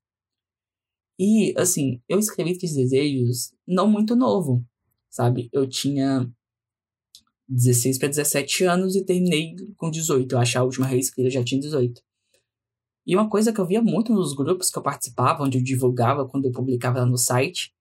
E, 1.19 1.55
assim, 1.57 2.01
eu 2.09 2.19
escrevi 2.19 2.59
Três 2.59 2.75
Desejos 2.75 3.53
não 3.67 3.89
muito 3.89 4.17
novo, 4.17 4.65
sabe? 5.09 5.49
Eu 5.53 5.69
tinha 5.69 6.29
16 7.49 7.99
para 7.99 8.09
17 8.09 8.65
anos 8.65 8.97
e 8.97 9.05
terminei 9.05 9.55
com 9.77 9.91
18. 9.91 10.33
Eu 10.33 10.39
acho 10.39 10.53
que 10.53 10.59
a 10.59 10.65
última 10.65 10.87
reescrita 10.87 11.31
já 11.31 11.45
tinha 11.45 11.61
18. 11.61 12.03
E 13.07 13.15
uma 13.15 13.29
coisa 13.29 13.53
que 13.53 13.61
eu 13.61 13.67
via 13.67 13.83
muito 13.83 14.13
nos 14.13 14.35
grupos 14.35 14.71
que 14.71 14.79
eu 14.79 14.83
participava, 14.83 15.45
onde 15.45 15.59
eu 15.59 15.63
divulgava 15.63 16.27
quando 16.27 16.47
eu 16.47 16.53
publicava 16.53 17.01
lá 17.01 17.07
no 17.07 17.19
site, 17.19 17.73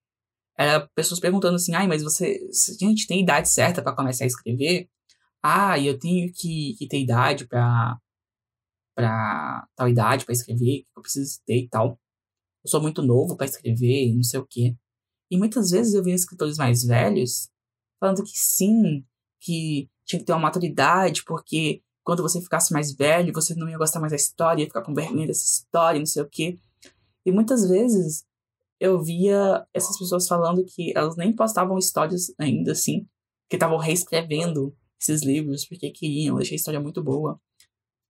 era 0.57 0.87
pessoas 0.95 1.19
perguntando 1.19 1.55
assim: 1.55 1.73
ai, 1.73 1.87
mas 1.87 2.03
você. 2.03 2.39
A 2.81 2.85
gente 2.85 3.07
tem 3.07 3.21
idade 3.21 3.49
certa 3.49 3.81
para 3.81 3.95
começar 3.95 4.25
a 4.25 4.27
escrever? 4.27 4.89
Ah, 5.41 5.79
eu 5.79 5.97
tenho 5.99 6.31
que, 6.31 6.75
que 6.77 6.87
ter 6.87 7.01
idade 7.01 7.47
para 7.47 7.97
para 8.95 9.67
tal 9.75 9.89
idade 9.89 10.25
para 10.25 10.33
escrever, 10.33 10.83
que 10.83 10.87
eu 10.95 11.01
preciso 11.01 11.39
ter 11.45 11.57
e 11.57 11.67
tal. 11.67 11.99
Eu 12.63 12.69
sou 12.69 12.81
muito 12.81 13.01
novo 13.01 13.35
para 13.35 13.45
escrever, 13.45 14.13
não 14.13 14.23
sei 14.23 14.39
o 14.39 14.45
quê. 14.45 14.75
E 15.29 15.37
muitas 15.37 15.71
vezes 15.71 15.93
eu 15.93 16.03
vi 16.03 16.11
escritores 16.11 16.57
mais 16.57 16.83
velhos 16.83 17.49
falando 17.99 18.23
que 18.23 18.37
sim, 18.37 19.03
que 19.39 19.89
tinha 20.05 20.19
que 20.19 20.25
ter 20.25 20.33
uma 20.33 20.41
maturidade, 20.41 21.23
porque 21.25 21.81
quando 22.03 22.21
você 22.21 22.41
ficasse 22.41 22.73
mais 22.73 22.93
velho, 22.93 23.33
você 23.33 23.55
não 23.55 23.69
ia 23.69 23.77
gostar 23.77 23.99
mais 23.99 24.11
da 24.11 24.17
história, 24.17 24.61
ia 24.61 24.67
ficar 24.67 24.81
com 24.81 24.93
vergonha 24.93 25.27
dessa 25.27 25.45
história, 25.45 25.99
não 25.99 26.05
sei 26.05 26.21
o 26.21 26.29
quê. 26.29 26.59
E 27.25 27.31
muitas 27.31 27.67
vezes 27.67 28.25
eu 28.79 29.01
via 29.01 29.65
essas 29.73 29.97
pessoas 29.97 30.27
falando 30.27 30.65
que 30.65 30.91
elas 30.95 31.15
nem 31.15 31.33
postavam 31.33 31.77
histórias 31.77 32.33
ainda 32.37 32.73
assim, 32.73 33.07
que 33.49 33.55
estavam 33.55 33.77
reescrevendo 33.77 34.75
esses 34.99 35.23
livros 35.23 35.65
porque 35.65 35.89
queriam, 35.91 36.35
deixei 36.35 36.55
a 36.55 36.57
história 36.57 36.79
muito 36.79 37.01
boa 37.01 37.39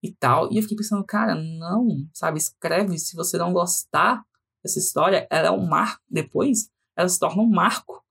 e 0.03 0.13
tal. 0.13 0.51
E 0.51 0.57
eu 0.57 0.61
fiquei 0.61 0.77
pensando, 0.77 1.03
cara, 1.05 1.33
não, 1.33 2.05
sabe, 2.13 2.37
escreve, 2.37 2.99
se 2.99 3.15
você 3.15 3.37
não 3.37 3.53
gostar 3.53 4.23
dessa 4.61 4.77
história, 4.77 5.25
ela 5.31 5.47
é 5.47 5.51
um 5.51 5.65
marco, 5.65 6.03
depois 6.09 6.69
ela 6.95 7.07
se 7.07 7.17
torna 7.17 7.41
um 7.41 7.49
marco 7.49 8.03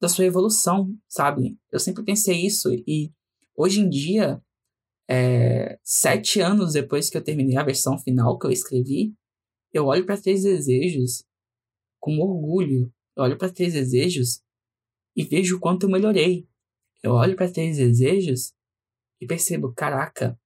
da 0.00 0.08
sua 0.08 0.24
evolução, 0.24 0.96
sabe? 1.06 1.58
Eu 1.70 1.78
sempre 1.78 2.02
pensei 2.04 2.44
isso 2.44 2.72
e 2.72 3.12
hoje 3.54 3.80
em 3.80 3.88
dia, 3.88 4.42
é, 5.08 5.78
sete 5.84 6.40
anos 6.40 6.72
depois 6.72 7.10
que 7.10 7.16
eu 7.16 7.22
terminei 7.22 7.56
a 7.56 7.62
versão 7.62 7.98
final 7.98 8.38
que 8.38 8.46
eu 8.46 8.50
escrevi, 8.50 9.14
eu 9.72 9.86
olho 9.86 10.06
para 10.06 10.20
Três 10.20 10.42
Desejos 10.42 11.24
com 12.00 12.18
orgulho. 12.18 12.92
Eu 13.16 13.24
olho 13.24 13.36
para 13.36 13.52
Três 13.52 13.74
Desejos 13.74 14.42
e 15.14 15.24
vejo 15.24 15.56
o 15.56 15.60
quanto 15.60 15.84
eu 15.84 15.90
melhorei. 15.90 16.48
Eu 17.02 17.12
olho 17.12 17.36
para 17.36 17.50
Três 17.50 17.76
Desejos 17.76 18.54
e 19.20 19.26
percebo, 19.26 19.72
caraca, 19.72 20.38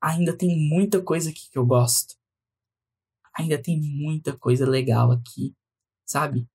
ainda 0.00 0.36
tem 0.36 0.56
muita 0.68 1.02
coisa 1.02 1.30
aqui 1.30 1.50
que 1.50 1.58
eu 1.58 1.66
gosto. 1.66 2.14
Ainda 3.36 3.60
tem 3.60 3.80
muita 3.80 4.36
coisa 4.36 4.68
legal 4.68 5.12
aqui, 5.12 5.54
sabe? 6.06 6.46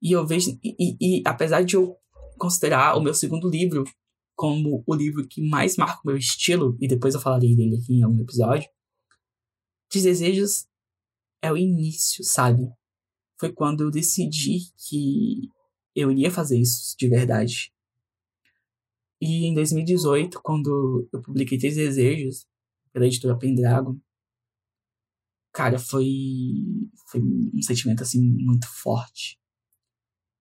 E 0.00 0.12
eu 0.12 0.26
vejo. 0.26 0.58
E, 0.62 0.74
e, 0.78 0.96
e, 1.00 1.22
apesar 1.26 1.62
de 1.62 1.76
eu 1.76 1.96
considerar 2.38 2.96
o 2.96 3.02
meu 3.02 3.14
segundo 3.14 3.48
livro 3.48 3.84
como 4.34 4.82
o 4.86 4.94
livro 4.94 5.26
que 5.28 5.46
mais 5.46 5.76
marca 5.76 6.00
o 6.02 6.06
meu 6.06 6.16
estilo, 6.16 6.76
e 6.80 6.88
depois 6.88 7.14
eu 7.14 7.20
falarei 7.20 7.54
dele 7.54 7.76
aqui 7.76 7.94
em 7.94 8.02
algum 8.02 8.22
episódio, 8.22 8.68
Desejos 9.92 10.66
é 11.42 11.52
o 11.52 11.56
início, 11.56 12.24
sabe? 12.24 12.72
Foi 13.38 13.52
quando 13.52 13.82
eu 13.84 13.90
decidi 13.90 14.72
que 14.88 15.50
eu 15.94 16.10
iria 16.10 16.30
fazer 16.30 16.58
isso 16.58 16.96
de 16.96 17.08
verdade. 17.08 17.72
E 19.20 19.44
em 19.44 19.54
2018, 19.54 20.40
quando 20.42 21.08
eu 21.12 21.20
publiquei 21.20 21.58
Três 21.58 21.76
Desejos, 21.76 22.46
pela 22.92 23.06
editora 23.06 23.38
Pendragon, 23.38 23.98
cara, 25.52 25.78
foi, 25.78 26.06
foi 27.10 27.20
um 27.20 27.62
sentimento 27.62 28.02
assim 28.02 28.20
muito 28.20 28.66
forte. 28.68 29.38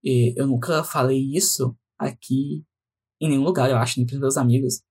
E 0.03 0.33
eu 0.35 0.47
nunca 0.47 0.83
falei 0.83 1.35
isso 1.35 1.77
aqui 1.97 2.65
em 3.19 3.29
nenhum 3.29 3.43
lugar, 3.43 3.69
eu 3.69 3.77
acho, 3.77 3.99
nem 3.99 4.05
pros 4.05 4.19
meus 4.19 4.37
amigos. 4.37 4.81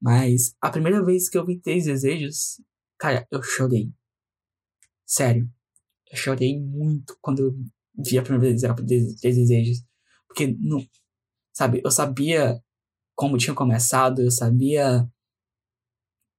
Mas 0.00 0.54
a 0.60 0.70
primeira 0.70 1.04
vez 1.04 1.28
que 1.28 1.38
eu 1.38 1.46
vi 1.46 1.58
Três 1.58 1.84
Desejos, 1.86 2.60
cara, 2.98 3.26
eu 3.30 3.42
chorei. 3.42 3.92
Sério. 5.06 5.50
Eu 6.10 6.16
chorei 6.16 6.60
muito 6.60 7.16
quando 7.20 7.40
eu 7.40 7.52
vi 8.04 8.18
a 8.18 8.22
primeira 8.22 8.54
vez 8.54 9.20
Três 9.20 9.36
Desejos. 9.36 9.82
Porque, 10.26 10.48
não, 10.58 10.86
sabe, 11.52 11.80
eu 11.84 11.90
sabia 11.90 12.62
como 13.14 13.38
tinha 13.38 13.54
começado, 13.54 14.22
eu 14.22 14.30
sabia 14.30 15.10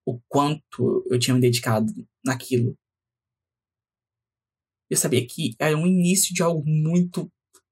o 0.05 0.19
quanto 0.27 1.05
eu 1.09 1.19
tinha 1.19 1.33
me 1.33 1.41
dedicado 1.41 1.87
naquilo. 2.25 2.77
Eu 4.89 4.97
sabia 4.97 5.25
que 5.25 5.55
era 5.59 5.77
um 5.77 5.87
início 5.87 6.33
de 6.33 6.43
algo 6.43 6.63
muito 6.65 7.31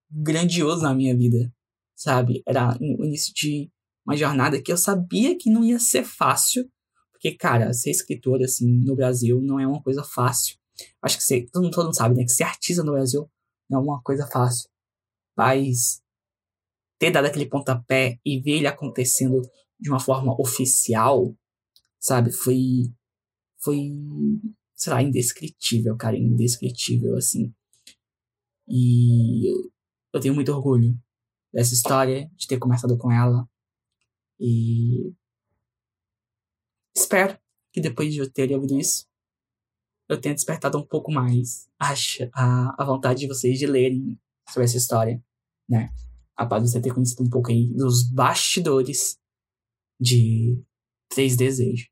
grandioso 0.09 0.83
na 0.83 0.93
minha 0.93 1.15
vida, 1.15 1.53
sabe? 1.95 2.41
Era 2.47 2.77
o 2.79 3.05
início 3.05 3.33
de 3.33 3.69
uma 4.05 4.15
jornada 4.15 4.61
que 4.61 4.71
eu 4.71 4.77
sabia 4.77 5.37
que 5.37 5.49
não 5.49 5.63
ia 5.63 5.79
ser 5.79 6.03
fácil, 6.03 6.69
porque, 7.11 7.35
cara, 7.35 7.73
ser 7.73 7.91
escritor, 7.91 8.41
assim, 8.41 8.65
no 8.65 8.95
Brasil 8.95 9.41
não 9.41 9.59
é 9.59 9.67
uma 9.67 9.81
coisa 9.83 10.03
fácil. 10.03 10.57
Acho 11.01 11.17
que 11.17 11.23
ser, 11.23 11.49
todo, 11.51 11.69
todo 11.69 11.85
mundo 11.85 11.95
sabe, 11.95 12.15
né? 12.15 12.23
Que 12.23 12.31
ser 12.31 12.43
artista 12.43 12.83
no 12.83 12.93
Brasil 12.93 13.29
não 13.69 13.79
é 13.79 13.83
uma 13.83 14.01
coisa 14.01 14.25
fácil. 14.25 14.69
Mas 15.37 16.01
ter 16.97 17.11
dado 17.11 17.25
aquele 17.25 17.45
pontapé 17.45 18.19
e 18.25 18.39
ver 18.39 18.57
ele 18.57 18.67
acontecendo 18.67 19.41
de 19.79 19.89
uma 19.89 19.99
forma 19.99 20.33
oficial 20.39 21.35
sabe? 21.99 22.31
Foi. 22.31 22.91
Foi. 23.57 23.91
Sei 24.75 24.93
lá, 24.93 25.03
indescritível, 25.03 25.95
cara. 25.97 26.17
Indescritível, 26.17 27.17
assim. 27.17 27.53
E 28.67 29.49
eu 30.13 30.19
tenho 30.19 30.33
muito 30.33 30.51
orgulho 30.51 30.97
dessa 31.53 31.73
história, 31.73 32.29
de 32.35 32.47
ter 32.47 32.57
começado 32.57 32.97
com 32.97 33.11
ela. 33.11 33.47
E. 34.39 35.13
Espero 36.95 37.37
que 37.71 37.81
depois 37.81 38.13
de 38.13 38.19
eu 38.19 38.29
ter 38.29 38.51
ouvido 38.53 38.77
isso, 38.79 39.07
eu 40.07 40.19
tenha 40.19 40.33
despertado 40.33 40.77
um 40.77 40.85
pouco 40.85 41.11
mais 41.11 41.69
a, 41.79 41.93
a, 42.33 42.81
a 42.81 42.85
vontade 42.85 43.21
de 43.21 43.27
vocês 43.27 43.59
de 43.59 43.67
lerem 43.67 44.19
sobre 44.49 44.65
essa 44.65 44.77
história, 44.77 45.23
né? 45.67 45.93
Após 46.35 46.63
você 46.63 46.81
ter 46.81 46.93
conhecido 46.93 47.23
um 47.23 47.29
pouco 47.29 47.51
aí 47.51 47.71
dos 47.73 48.09
bastidores 48.09 49.19
de 49.99 50.63
Três 51.09 51.35
Desejos. 51.35 51.89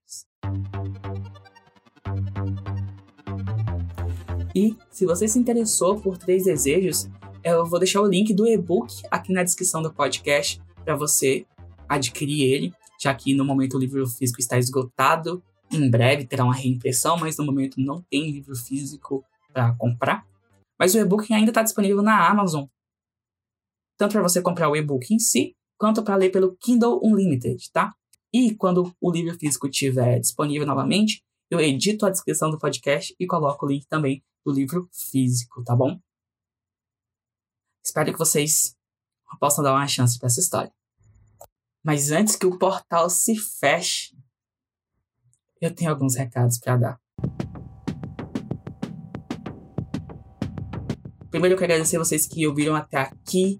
E 4.56 4.76
se 4.92 5.06
você 5.06 5.28
se 5.28 5.40
interessou 5.40 6.00
por 6.00 6.18
Três 6.18 6.46
Desejos, 6.46 7.10
eu 7.44 7.66
vou 7.66 7.80
deixar 7.80 8.02
o 8.02 8.08
link 8.08 8.34
do 8.34 8.48
e-book 8.48 8.94
aqui 9.10 9.34
na 9.34 9.44
descrição 9.44 9.82
do 9.82 9.92
podcast 9.92 10.62
para 10.86 10.96
você 10.96 11.46
adquirir 11.90 12.44
ele, 12.44 12.74
já 13.02 13.14
que 13.14 13.34
no 13.34 13.44
momento 13.44 13.76
o 13.76 13.80
livro 13.80 14.06
físico 14.08 14.40
está 14.40 14.58
esgotado. 14.58 15.44
Em 15.72 15.90
breve 15.90 16.26
terá 16.26 16.44
uma 16.44 16.56
reimpressão, 16.56 17.18
mas 17.18 17.38
no 17.38 17.46
momento 17.46 17.82
não 17.82 18.02
tem 18.10 18.32
livro 18.32 18.56
físico 18.56 19.26
para 19.52 19.74
comprar. 19.76 20.26
Mas 20.80 20.94
o 20.94 21.00
e-book 21.00 21.34
ainda 21.34 21.50
está 21.50 21.64
disponível 21.64 22.04
na 22.04 22.30
Amazon, 22.30 22.66
tanto 23.98 24.12
para 24.12 24.22
você 24.22 24.42
comprar 24.42 24.70
o 24.70 24.76
e-book 24.76 25.12
em 25.12 25.18
si, 25.18 25.56
quanto 25.76 26.04
para 26.04 26.16
ler 26.16 26.30
pelo 26.30 26.56
Kindle 26.58 27.00
Unlimited, 27.04 27.72
tá? 27.72 27.94
E 28.34 28.56
quando 28.56 28.94
o 29.00 29.12
livro 29.12 29.38
físico 29.38 29.68
estiver 29.68 30.20
disponível 30.20 30.68
novamente, 30.68 31.24
eu 31.50 31.60
edito 31.60 32.06
a 32.06 32.10
descrição 32.10 32.52
do 32.52 32.60
podcast 32.60 33.16
e 33.20 33.26
coloco 33.26 33.66
o 33.66 33.70
link 33.70 33.86
também 33.88 34.24
do 34.46 34.52
livro 34.52 34.90
físico, 34.92 35.64
tá 35.64 35.76
bom? 35.76 36.00
Espero 37.84 38.12
que 38.12 38.20
vocês 38.20 38.76
possam 39.40 39.64
dar 39.64 39.74
uma 39.74 39.88
chance 39.88 40.20
para 40.20 40.28
essa 40.28 40.40
história. 40.40 40.72
Mas 41.84 42.12
antes 42.12 42.36
que 42.36 42.46
o 42.46 42.58
portal 42.58 43.10
se 43.10 43.36
feche, 43.36 44.18
eu 45.62 45.74
tenho 45.74 45.90
alguns 45.90 46.16
recados 46.16 46.60
para 46.60 46.78
dar. 46.78 47.02
Primeiro 51.30 51.56
eu 51.56 51.60
quero 51.60 51.74
agradecer 51.74 51.98
vocês 51.98 52.28
que 52.28 52.46
ouviram 52.48 52.76
até 52.76 52.98
aqui 52.98 53.58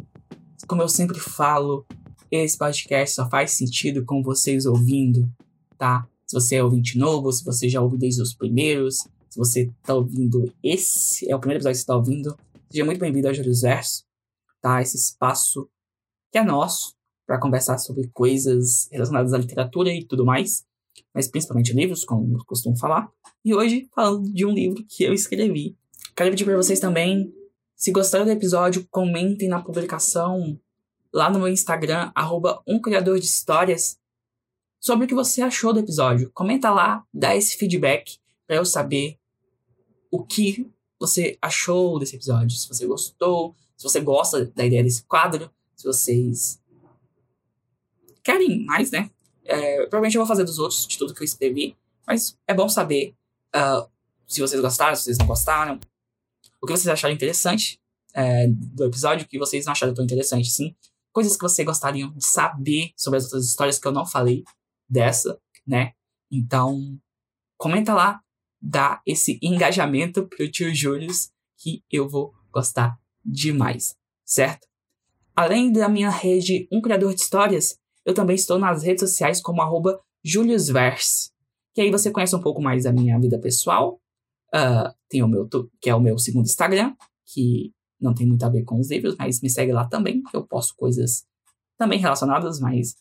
como 0.68 0.82
eu 0.82 0.90
sempre 0.90 1.20
falo, 1.20 1.86
esse 2.32 2.58
podcast 2.58 3.16
só 3.16 3.30
faz 3.30 3.52
sentido 3.52 4.04
com 4.06 4.22
vocês 4.22 4.66
ouvindo, 4.66 5.30
tá? 5.78 6.08
Se 6.26 6.34
você 6.34 6.56
é 6.58 6.64
ouvinte 6.64 6.98
novo, 6.98 7.32
se 7.32 7.44
você 7.44 7.70
já 7.70 7.82
ouviu 7.82 7.98
desde 7.98 8.22
os 8.22 8.34
primeiros, 8.34 8.98
se 9.30 9.38
você 9.38 9.72
tá 9.84 9.94
ouvindo 9.94 10.52
esse, 10.62 11.30
é 11.30 11.36
o 11.36 11.40
primeiro 11.40 11.60
episódio 11.60 11.76
que 11.76 11.82
você 11.82 11.86
tá 11.86 11.96
ouvindo, 11.96 12.38
seja 12.70 12.86
muito 12.86 13.00
bem-vindo 13.00 13.28
ao 13.28 13.34
Július 13.34 13.62
Verso, 13.62 14.04
tá? 14.62 14.82
Esse 14.82 14.98
espaço 14.98 15.70
que 16.32 16.38
é 16.38 16.44
nosso 16.44 16.94
para 17.26 17.40
conversar 17.40 17.78
sobre 17.78 18.10
coisas 18.14 18.90
relacionadas 18.92 19.34
à 19.34 19.38
literatura 19.38 19.94
e 19.94 20.04
tudo 20.04 20.26
mais, 20.26 20.66
mas 21.14 21.28
principalmente 21.28 21.74
livros, 21.74 22.04
como 22.04 22.38
eu 22.38 22.46
costumo 22.46 22.78
falar. 22.78 23.10
E 23.44 23.54
hoje, 23.54 23.88
falando 23.94 24.32
de 24.34 24.46
um 24.46 24.52
livro 24.52 24.84
que 24.88 25.04
eu 25.04 25.14
escrevi. 25.14 25.78
Quero 26.16 26.32
pedir 26.32 26.46
para 26.46 26.58
vocês 26.58 26.80
também 26.80 27.34
se 27.78 27.92
gostaram 27.92 28.26
do 28.26 28.32
episódio, 28.32 28.88
comentem 28.90 29.48
na 29.48 29.62
publicação 29.62 30.60
lá 31.18 31.32
no 31.32 31.40
meu 31.40 31.48
Instagram, 31.48 32.12
arroba 32.14 32.62
um 32.68 32.80
criador 32.80 33.20
de 33.20 33.26
histórias, 33.26 33.98
sobre 34.80 35.06
o 35.06 35.08
que 35.08 35.16
você 35.16 35.42
achou 35.42 35.74
do 35.74 35.80
episódio. 35.80 36.30
Comenta 36.32 36.70
lá, 36.70 37.04
dá 37.12 37.36
esse 37.36 37.58
feedback 37.58 38.20
para 38.46 38.58
eu 38.58 38.64
saber 38.64 39.18
o 40.12 40.24
que 40.24 40.72
você 41.00 41.36
achou 41.42 41.98
desse 41.98 42.16
episódio. 42.16 42.56
Se 42.56 42.68
você 42.68 42.86
gostou, 42.86 43.56
se 43.76 43.84
você 43.84 44.00
gosta 44.00 44.46
da 44.46 44.64
ideia 44.64 44.84
desse 44.84 45.04
quadro, 45.04 45.50
se 45.76 45.86
vocês 45.86 46.62
querem 48.24 48.64
mais, 48.64 48.92
né? 48.92 49.10
É, 49.44 49.78
provavelmente 49.88 50.16
eu 50.16 50.22
vou 50.22 50.28
fazer 50.28 50.44
dos 50.44 50.60
outros, 50.60 50.86
de 50.86 51.00
tudo 51.00 51.16
que 51.16 51.22
eu 51.24 51.26
escrevi, 51.26 51.76
mas 52.06 52.38
é 52.46 52.54
bom 52.54 52.70
saber 52.70 53.16
uh, 53.56 53.90
se 54.28 54.40
vocês 54.40 54.62
gostaram, 54.62 54.96
se 54.96 55.06
vocês 55.06 55.18
não 55.18 55.26
gostaram 55.26 55.80
o 56.62 56.68
que 56.68 56.74
vocês 56.74 56.88
acharam 56.88 57.14
interessante 57.14 57.80
é, 58.14 58.48
do 58.48 58.86
episódio, 58.86 59.26
o 59.26 59.28
que 59.28 59.40
vocês 59.40 59.66
não 59.66 59.72
acharam 59.72 59.94
tão 59.94 60.04
interessante, 60.04 60.50
sim. 60.50 60.76
Coisas 61.18 61.36
que 61.36 61.42
vocês 61.42 61.66
gostariam 61.66 62.14
de 62.14 62.24
saber 62.24 62.92
sobre 62.96 63.18
as 63.18 63.24
outras 63.24 63.46
histórias 63.46 63.80
que 63.80 63.88
eu 63.88 63.92
não 63.92 64.06
falei 64.06 64.44
dessa, 64.88 65.42
né? 65.66 65.94
Então, 66.32 66.96
comenta 67.58 67.92
lá, 67.96 68.22
dá 68.62 69.02
esse 69.04 69.40
engajamento 69.42 70.28
pro 70.28 70.48
tio 70.48 70.72
Júlio 70.76 71.12
que 71.58 71.84
eu 71.92 72.08
vou 72.08 72.36
gostar 72.52 73.00
demais, 73.26 73.96
certo? 74.24 74.68
Além 75.36 75.72
da 75.72 75.90
minha 75.90 76.12
rede 76.12 76.68
Um 76.72 76.82
Criador 76.82 77.16
de 77.16 77.22
Histórias, 77.22 77.80
eu 78.06 78.14
também 78.14 78.36
estou 78.36 78.60
nas 78.60 78.84
redes 78.84 79.10
sociais 79.10 79.42
como 79.42 79.64
arroba 79.64 80.00
JuliusVerse, 80.24 81.32
que 81.74 81.82
aí 81.82 81.90
você 81.90 82.12
conhece 82.12 82.36
um 82.36 82.42
pouco 82.42 82.62
mais 82.62 82.84
da 82.84 82.94
minha 82.94 83.20
vida 83.20 83.40
pessoal, 83.40 84.00
Uh, 84.56 84.94
tem 85.10 85.22
o 85.22 85.28
meu, 85.28 85.50
que 85.82 85.90
é 85.90 85.96
o 85.96 86.00
meu 86.00 86.18
segundo 86.18 86.46
Instagram, 86.46 86.96
que 87.26 87.74
não 88.00 88.14
tem 88.14 88.28
muito 88.28 88.44
a 88.44 88.50
ver 88.50 88.64
com 88.64 88.80
os 88.80 88.90
livros, 88.90 89.16
mas 89.18 89.42
me 89.42 89.50
segue 89.50 89.72
lá 89.72 89.88
também, 89.88 90.22
que 90.24 90.36
eu 90.36 90.46
posto 90.46 90.76
coisas 90.76 91.26
também 91.78 92.00
relacionadas, 92.00 92.60
mas 92.60 92.96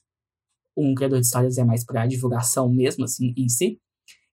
um 0.76 0.94
criador 0.94 1.20
de 1.20 1.26
histórias 1.26 1.58
é 1.58 1.64
mais 1.64 1.84
para 1.84 2.06
divulgação 2.06 2.68
mesmo, 2.68 3.04
assim, 3.04 3.32
em 3.36 3.48
si. 3.48 3.80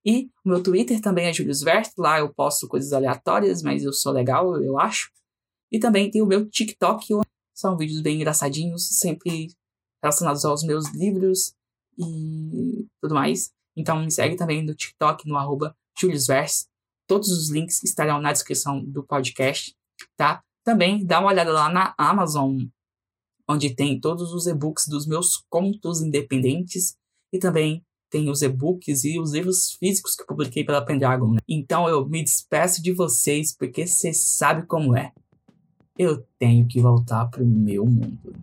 E 0.05 0.29
o 0.43 0.49
meu 0.49 0.61
Twitter 0.61 0.99
também 0.99 1.27
é 1.27 1.33
Julius 1.33 1.61
Vert, 1.61 1.89
lá 1.97 2.19
eu 2.19 2.33
posto 2.33 2.67
coisas 2.67 2.91
aleatórias, 2.91 3.61
mas 3.61 3.83
eu 3.83 3.93
sou 3.93 4.11
legal, 4.11 4.61
eu 4.61 4.77
acho. 4.77 5.09
E 5.71 5.79
também 5.79 6.11
tem 6.11 6.21
o 6.21 6.25
meu 6.25 6.49
TikTok, 6.49 7.07
são 7.53 7.77
vídeos 7.77 8.01
bem 8.01 8.17
engraçadinhos, 8.17 8.97
sempre 8.99 9.47
relacionados 10.03 10.43
aos 10.43 10.63
meus 10.63 10.89
livros 10.89 11.55
e 11.97 12.85
tudo 13.01 13.15
mais. 13.15 13.51
Então 13.75 14.03
me 14.03 14.11
segue 14.11 14.35
também 14.35 14.63
no 14.63 14.75
TikTok, 14.75 15.27
no 15.27 15.37
arroba 15.37 15.75
JuliusVerse. 15.97 16.67
Todos 17.07 17.29
os 17.29 17.49
links 17.49 17.81
estarão 17.83 18.19
na 18.19 18.33
descrição 18.33 18.83
do 18.83 19.03
podcast, 19.03 19.75
tá? 20.17 20.43
Também 20.63 21.05
dá 21.05 21.19
uma 21.19 21.29
olhada 21.29 21.51
lá 21.51 21.69
na 21.69 21.93
Amazon, 21.97 22.57
onde 23.47 23.75
tem 23.75 23.99
todos 23.99 24.31
os 24.33 24.47
e-books 24.47 24.87
dos 24.87 25.05
meus 25.05 25.43
contos 25.49 26.01
independentes 26.01 26.95
e 27.31 27.37
também 27.37 27.83
tem 28.09 28.29
os 28.29 28.41
e-books 28.41 29.03
e 29.03 29.19
os 29.19 29.33
livros 29.33 29.73
físicos 29.73 30.15
que 30.15 30.25
publiquei 30.25 30.63
pela 30.63 30.85
Pendragon. 30.85 31.33
Né? 31.33 31.39
Então 31.47 31.89
eu 31.89 32.07
me 32.07 32.23
despeço 32.23 32.81
de 32.81 32.93
vocês 32.93 33.55
porque 33.55 33.87
você 33.87 34.13
sabe 34.13 34.65
como 34.67 34.95
é. 34.95 35.11
Eu 35.97 36.25
tenho 36.39 36.67
que 36.67 36.79
voltar 36.79 37.25
pro 37.25 37.45
meu 37.45 37.85
mundo. 37.85 38.33